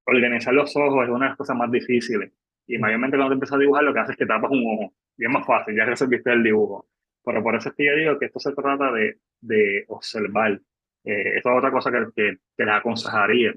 organizar 0.06 0.54
los 0.54 0.76
ojos 0.78 1.04
es 1.04 1.10
una 1.10 1.26
de 1.26 1.30
las 1.32 1.38
cosas 1.38 1.58
más 1.58 1.72
difíciles. 1.72 2.32
Y 2.72 2.78
mayormente 2.78 3.18
cuando 3.18 3.32
te 3.32 3.34
empiezas 3.34 3.58
a 3.58 3.60
dibujar, 3.60 3.84
lo 3.84 3.94
que 3.94 4.00
haces 4.00 4.14
es 4.14 4.18
que 4.18 4.26
tapas 4.26 4.50
un 4.50 4.64
ojo. 4.66 4.94
Y 5.18 5.26
es 5.26 5.30
más 5.30 5.46
fácil, 5.46 5.76
ya 5.76 5.84
resolviste 5.84 6.32
el 6.32 6.42
dibujo. 6.42 6.88
Pero 7.24 7.44
por 7.44 7.54
eso 7.56 7.68
es 7.68 7.76
que 7.76 7.86
yo 7.86 7.96
digo 7.98 8.18
que 8.18 8.28
esto 8.28 8.40
se 8.40 8.54
trata 8.54 8.92
de, 8.94 9.18
de 9.42 9.84
observar. 9.90 10.54
Eh, 11.04 11.36
esto 11.36 11.52
es 11.52 11.58
otra 11.58 11.70
cosa 11.70 11.92
que, 11.92 12.06
que, 12.16 12.38
que 12.56 12.70
aconsejaría. 12.70 13.54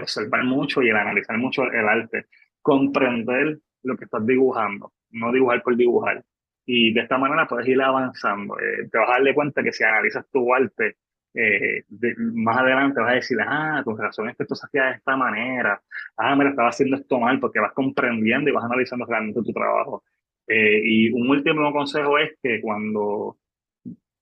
observar 0.00 0.44
mucho 0.44 0.80
y 0.80 0.88
el 0.88 0.96
analizar 0.96 1.36
mucho 1.36 1.64
el 1.64 1.86
arte. 1.86 2.26
Comprender 2.62 3.58
lo 3.82 3.98
que 3.98 4.04
estás 4.06 4.24
dibujando. 4.24 4.94
No 5.10 5.30
dibujar 5.30 5.62
por 5.62 5.76
dibujar. 5.76 6.24
Y 6.64 6.94
de 6.94 7.02
esta 7.02 7.18
manera 7.18 7.46
puedes 7.46 7.68
ir 7.68 7.82
avanzando. 7.82 8.58
Eh, 8.58 8.88
te 8.90 8.96
vas 8.96 9.10
a 9.10 9.12
darle 9.12 9.34
cuenta 9.34 9.62
que 9.62 9.72
si 9.72 9.84
analizas 9.84 10.24
tu 10.30 10.54
arte 10.54 10.96
eh, 11.34 11.84
más 12.18 12.58
adelante 12.58 13.00
vas 13.00 13.12
a 13.12 13.14
decir, 13.14 13.38
ah, 13.40 13.82
con 13.84 13.96
razón 13.98 14.28
es 14.28 14.36
que 14.36 14.42
esto 14.42 14.54
se 14.54 14.66
hacía 14.66 14.84
de 14.84 14.92
esta 14.96 15.16
manera, 15.16 15.80
ah, 16.16 16.34
lo 16.34 16.48
estaba 16.48 16.68
haciendo 16.68 16.96
esto 16.96 17.18
mal, 17.18 17.40
porque 17.40 17.60
vas 17.60 17.72
comprendiendo 17.72 18.50
y 18.50 18.52
vas 18.52 18.64
analizando 18.64 19.06
realmente 19.06 19.42
tu 19.42 19.52
trabajo. 19.52 20.04
Eh, 20.46 20.80
y 20.84 21.10
un 21.12 21.30
último 21.30 21.72
consejo 21.72 22.18
es 22.18 22.32
que 22.42 22.60
cuando 22.60 23.38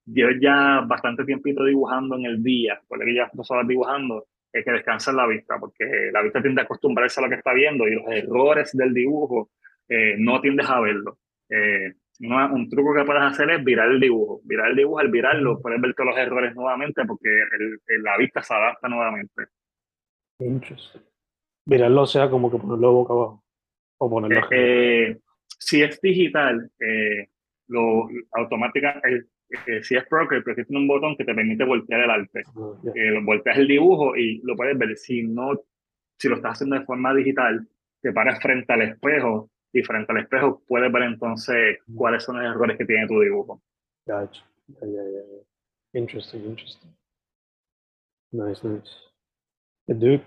lleves 0.06 0.38
ya 0.40 0.80
bastante 0.86 1.24
tiempito 1.24 1.64
dibujando 1.64 2.16
en 2.16 2.26
el 2.26 2.42
día, 2.42 2.80
porque 2.88 3.06
que 3.06 3.14
ya 3.14 3.30
dos 3.32 3.50
horas 3.50 3.66
dibujando, 3.66 4.26
es 4.52 4.64
que 4.64 4.72
descanses 4.72 5.14
la 5.14 5.26
vista, 5.26 5.58
porque 5.58 6.10
la 6.12 6.22
vista 6.22 6.42
tiende 6.42 6.60
a 6.60 6.64
acostumbrarse 6.64 7.20
a 7.20 7.24
lo 7.24 7.28
que 7.28 7.36
está 7.36 7.52
viendo 7.52 7.86
y 7.86 7.94
los 7.94 8.04
errores 8.08 8.72
del 8.72 8.92
dibujo 8.92 9.50
eh, 9.88 10.16
no 10.18 10.40
tiendes 10.40 10.68
a 10.68 10.80
verlo. 10.80 11.18
Eh, 11.48 11.94
un 12.20 12.68
truco 12.68 12.94
que 12.94 13.04
puedes 13.04 13.22
hacer 13.22 13.50
es 13.50 13.64
virar 13.64 13.90
el 13.90 14.00
dibujo. 14.00 14.40
Virar 14.44 14.70
el 14.70 14.76
dibujo, 14.76 14.98
al 14.98 15.10
virarlo, 15.10 15.60
puedes 15.60 15.80
ver 15.80 15.94
todos 15.94 16.10
los 16.10 16.18
errores 16.18 16.54
nuevamente 16.54 17.04
porque 17.06 17.28
el, 17.28 18.02
la 18.02 18.16
vista 18.18 18.42
se 18.42 18.54
adapta 18.54 18.88
nuevamente. 18.88 19.46
Virarlo, 21.64 22.02
o 22.02 22.06
sea, 22.06 22.28
como 22.28 22.50
que 22.50 22.58
ponerlo 22.58 22.92
boca 22.92 23.12
abajo. 23.12 23.44
O 23.98 24.10
ponerlo. 24.10 24.46
Eh, 24.50 25.10
eh, 25.10 25.18
si 25.58 25.82
es 25.82 26.00
digital, 26.00 26.70
eh, 26.78 27.28
lo 27.68 28.08
automática, 28.32 29.00
eh, 29.04 29.82
si 29.82 29.96
es 29.96 30.06
Procreate, 30.06 30.44
pero 30.44 30.66
tiene 30.66 30.82
un 30.82 30.88
botón 30.88 31.16
que 31.16 31.24
te 31.24 31.34
permite 31.34 31.64
voltear 31.64 32.02
el 32.02 32.10
arte. 32.10 32.42
Ah, 32.56 32.72
ya. 32.82 32.92
Eh, 32.94 33.20
volteas 33.22 33.58
el 33.58 33.68
dibujo 33.68 34.16
y 34.16 34.40
lo 34.44 34.56
puedes 34.56 34.76
ver. 34.78 34.96
Si 34.96 35.22
no, 35.22 35.52
si 36.18 36.28
lo 36.28 36.36
estás 36.36 36.52
haciendo 36.52 36.78
de 36.78 36.84
forma 36.84 37.14
digital, 37.14 37.66
te 38.00 38.12
paras 38.12 38.40
frente 38.40 38.72
al 38.72 38.82
espejo 38.82 39.50
y 39.72 39.82
frente 39.82 40.12
al 40.12 40.18
espejo 40.18 40.62
puedes 40.66 40.92
ver 40.92 41.02
entonces 41.04 41.78
cuáles 41.94 42.24
son 42.24 42.36
los 42.42 42.54
errores 42.54 42.76
que 42.76 42.84
tiene 42.84 43.06
tu 43.06 43.20
dibujo. 43.20 43.62
Gotcha. 44.06 44.44
Ya, 44.68 44.86
ya, 44.86 45.02
ya. 45.02 45.98
Interesting, 45.98 46.44
interesting. 46.44 46.90
Nice, 48.32 48.66
nice. 48.66 48.90
Eh, 49.88 49.94
Dude, 49.94 50.24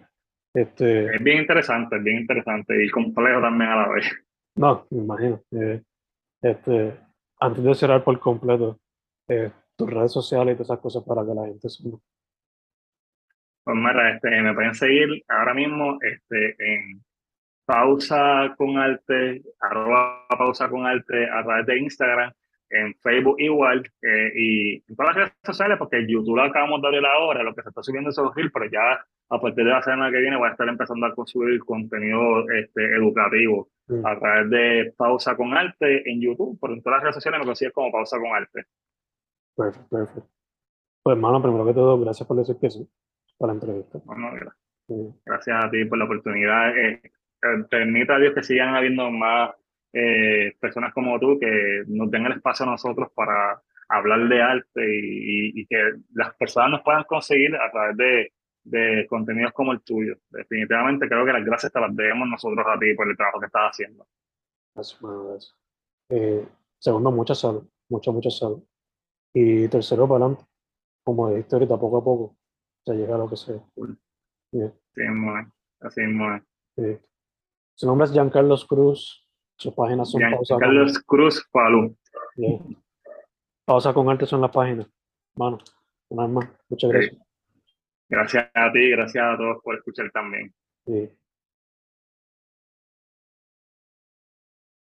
este, 0.53 1.15
Es 1.15 1.23
bien 1.23 1.39
interesante, 1.39 1.95
es 1.97 2.03
bien 2.03 2.19
interesante 2.19 2.85
y 2.85 2.89
complejo 2.89 3.41
también 3.41 3.71
a 3.71 3.75
la 3.75 3.89
vez. 3.89 4.05
no, 4.55 4.85
me 4.91 4.99
imagino. 4.99 5.43
Eh, 5.51 5.81
este, 6.41 6.99
antes 7.39 7.63
de 7.63 7.75
cerrar 7.75 8.03
por 8.03 8.19
completo, 8.19 8.79
eh, 9.29 9.51
tus 9.75 9.89
redes 9.89 10.11
sociales 10.11 10.53
y 10.53 10.57
todas 10.57 10.69
esas 10.69 10.79
cosas 10.79 11.03
para 11.03 11.25
que 11.25 11.33
la 11.33 11.45
gente 11.45 11.69
sepa. 11.69 11.97
Pues 13.63 13.77
mira, 13.77 14.15
este, 14.15 14.41
me 14.41 14.53
pueden 14.53 14.75
seguir 14.75 15.23
ahora 15.29 15.53
mismo 15.53 15.97
este, 16.01 16.55
en 16.59 17.03
pausa 17.65 18.53
con 18.57 18.77
arte, 18.77 19.41
arroba 19.59 20.27
pausa 20.37 20.69
con 20.69 20.85
arte 20.85 21.29
a 21.29 21.43
través 21.43 21.65
de 21.65 21.79
Instagram, 21.79 22.31
en 22.69 22.95
Facebook 22.95 23.35
igual, 23.39 23.83
eh, 24.01 24.31
y 24.35 24.75
en 24.87 24.95
todas 24.95 25.09
las 25.09 25.15
redes 25.15 25.33
sociales, 25.43 25.77
porque 25.77 26.05
YouTube 26.07 26.35
lo 26.37 26.43
acabamos 26.43 26.81
de 26.81 26.87
abrir 26.87 27.05
ahora, 27.05 27.43
lo 27.43 27.53
que 27.53 27.61
se 27.61 27.69
está 27.69 27.83
subiendo 27.83 28.09
es 28.09 28.17
Reel, 28.35 28.51
pero 28.51 28.65
ya 28.65 29.05
a 29.29 29.39
partir 29.39 29.63
de 29.65 29.71
la 29.71 29.81
semana 29.83 30.11
que 30.11 30.19
viene 30.19 30.37
voy 30.37 30.47
a 30.49 30.51
estar 30.51 30.67
empezando 30.67 31.05
a 31.05 31.13
consumir 31.13 31.59
contenido 31.59 32.49
este, 32.49 32.83
educativo 32.95 33.69
a 34.05 34.17
través 34.17 34.49
de 34.49 34.93
pausa 34.97 35.35
con 35.35 35.53
arte 35.53 36.09
en 36.09 36.21
YouTube, 36.21 36.57
pero 36.61 36.73
en 36.73 36.81
todas 36.81 36.97
las 36.97 37.03
redes 37.03 37.15
sociales 37.15 37.39
me 37.39 37.45
consigues 37.45 37.73
como 37.73 37.91
pausa 37.91 38.17
con 38.19 38.33
arte. 38.35 38.63
Perfecto, 39.55 39.87
perfecto. 39.89 40.29
Pues, 41.03 41.15
hermano, 41.15 41.41
primero 41.41 41.65
que 41.65 41.73
todo, 41.73 41.99
gracias 41.99 42.27
por 42.27 42.37
decir 42.37 42.55
que 42.59 42.69
sí, 42.71 42.87
para 43.37 43.53
la 43.53 43.59
entrevista. 43.59 43.99
Bueno, 44.05 44.31
gra- 44.33 44.53
Sí. 44.87 44.95
gracias 45.25 45.63
a 45.63 45.69
ti 45.71 45.85
por 45.85 45.97
la 45.97 46.05
oportunidad. 46.05 46.77
Eh, 46.77 47.01
permita 47.69 48.15
a 48.15 48.19
Dios 48.19 48.33
que 48.33 48.43
sigan 48.43 48.75
habiendo 48.75 49.09
más 49.11 49.51
eh, 49.93 50.55
personas 50.59 50.93
como 50.93 51.19
tú 51.19 51.37
que 51.39 51.83
nos 51.87 52.09
den 52.09 52.25
el 52.25 52.33
espacio 52.33 52.65
a 52.65 52.69
nosotros 52.71 53.09
para 53.13 53.61
hablar 53.89 54.27
de 54.27 54.41
arte 54.41 54.81
y, 54.99 55.49
y- 55.49 55.61
y 55.61 55.65
que 55.67 55.93
las 56.13 56.33
personas 56.35 56.71
nos 56.71 56.81
puedan 56.81 57.03
conseguir 57.03 57.55
a 57.55 57.69
través 57.71 57.97
de, 57.97 58.33
de 58.63 59.05
contenidos 59.07 59.53
como 59.53 59.71
el 59.71 59.81
tuyo. 59.81 60.15
Definitivamente 60.29 61.07
creo 61.07 61.25
que 61.25 61.33
las 61.33 61.45
gracias 61.45 61.71
te 61.71 61.79
las 61.79 61.95
debemos 61.95 62.27
nosotros 62.27 62.65
a 62.67 62.79
ti 62.79 62.93
por 62.95 63.07
el 63.09 63.15
trabajo 63.17 63.39
que 63.39 63.45
estás 63.47 63.69
haciendo. 63.71 64.07
Gracias. 64.73 65.55
Eh, 66.09 66.43
segundo, 66.79 67.11
mucha 67.11 67.35
salud, 67.35 67.67
mucha, 67.89 68.11
mucha 68.11 68.29
salud. 68.31 68.63
Y 69.33 69.67
tercero, 69.67 70.07
para 70.07 70.25
adelante, 70.25 70.45
como 71.03 71.29
dijiste 71.29 71.55
ahorita, 71.55 71.77
poco 71.79 71.97
a 71.97 72.03
poco, 72.03 72.37
se 72.85 72.93
llega 72.95 73.15
a 73.15 73.17
lo 73.19 73.29
que 73.29 73.35
sea. 73.35 73.59
Bien, 74.51 74.73
Así 74.95 75.01
mismo 75.09 75.39
es, 75.39 75.47
así 75.81 76.01
sí. 76.77 76.99
Su 77.75 77.87
nombre 77.87 78.05
es 78.05 78.11
Giancarlos 78.13 78.65
Cruz, 78.65 79.27
sus 79.57 79.73
páginas 79.73 80.09
son 80.11 80.21
pausa 80.21 80.53
con, 80.55 80.61
Carlos 80.61 80.99
Cruz 81.05 81.47
Falú. 81.51 81.95
bien. 82.35 82.77
pausa 83.65 83.93
con 83.93 84.09
arte 84.09 84.25
son 84.25 84.41
las 84.41 84.51
páginas. 84.51 84.87
Mano, 85.35 85.57
una 86.09 86.23
vez 86.25 86.31
más, 86.33 86.49
muchas 86.69 86.91
Sí. 86.91 86.97
gracias. 86.97 87.21
Gracias 88.09 88.51
a 88.53 88.71
ti, 88.71 88.89
gracias 88.91 89.23
a 89.23 89.37
todos 89.37 89.57
por 89.63 89.75
escuchar 89.75 90.11
también. 90.11 90.53
Sí. 90.85 91.09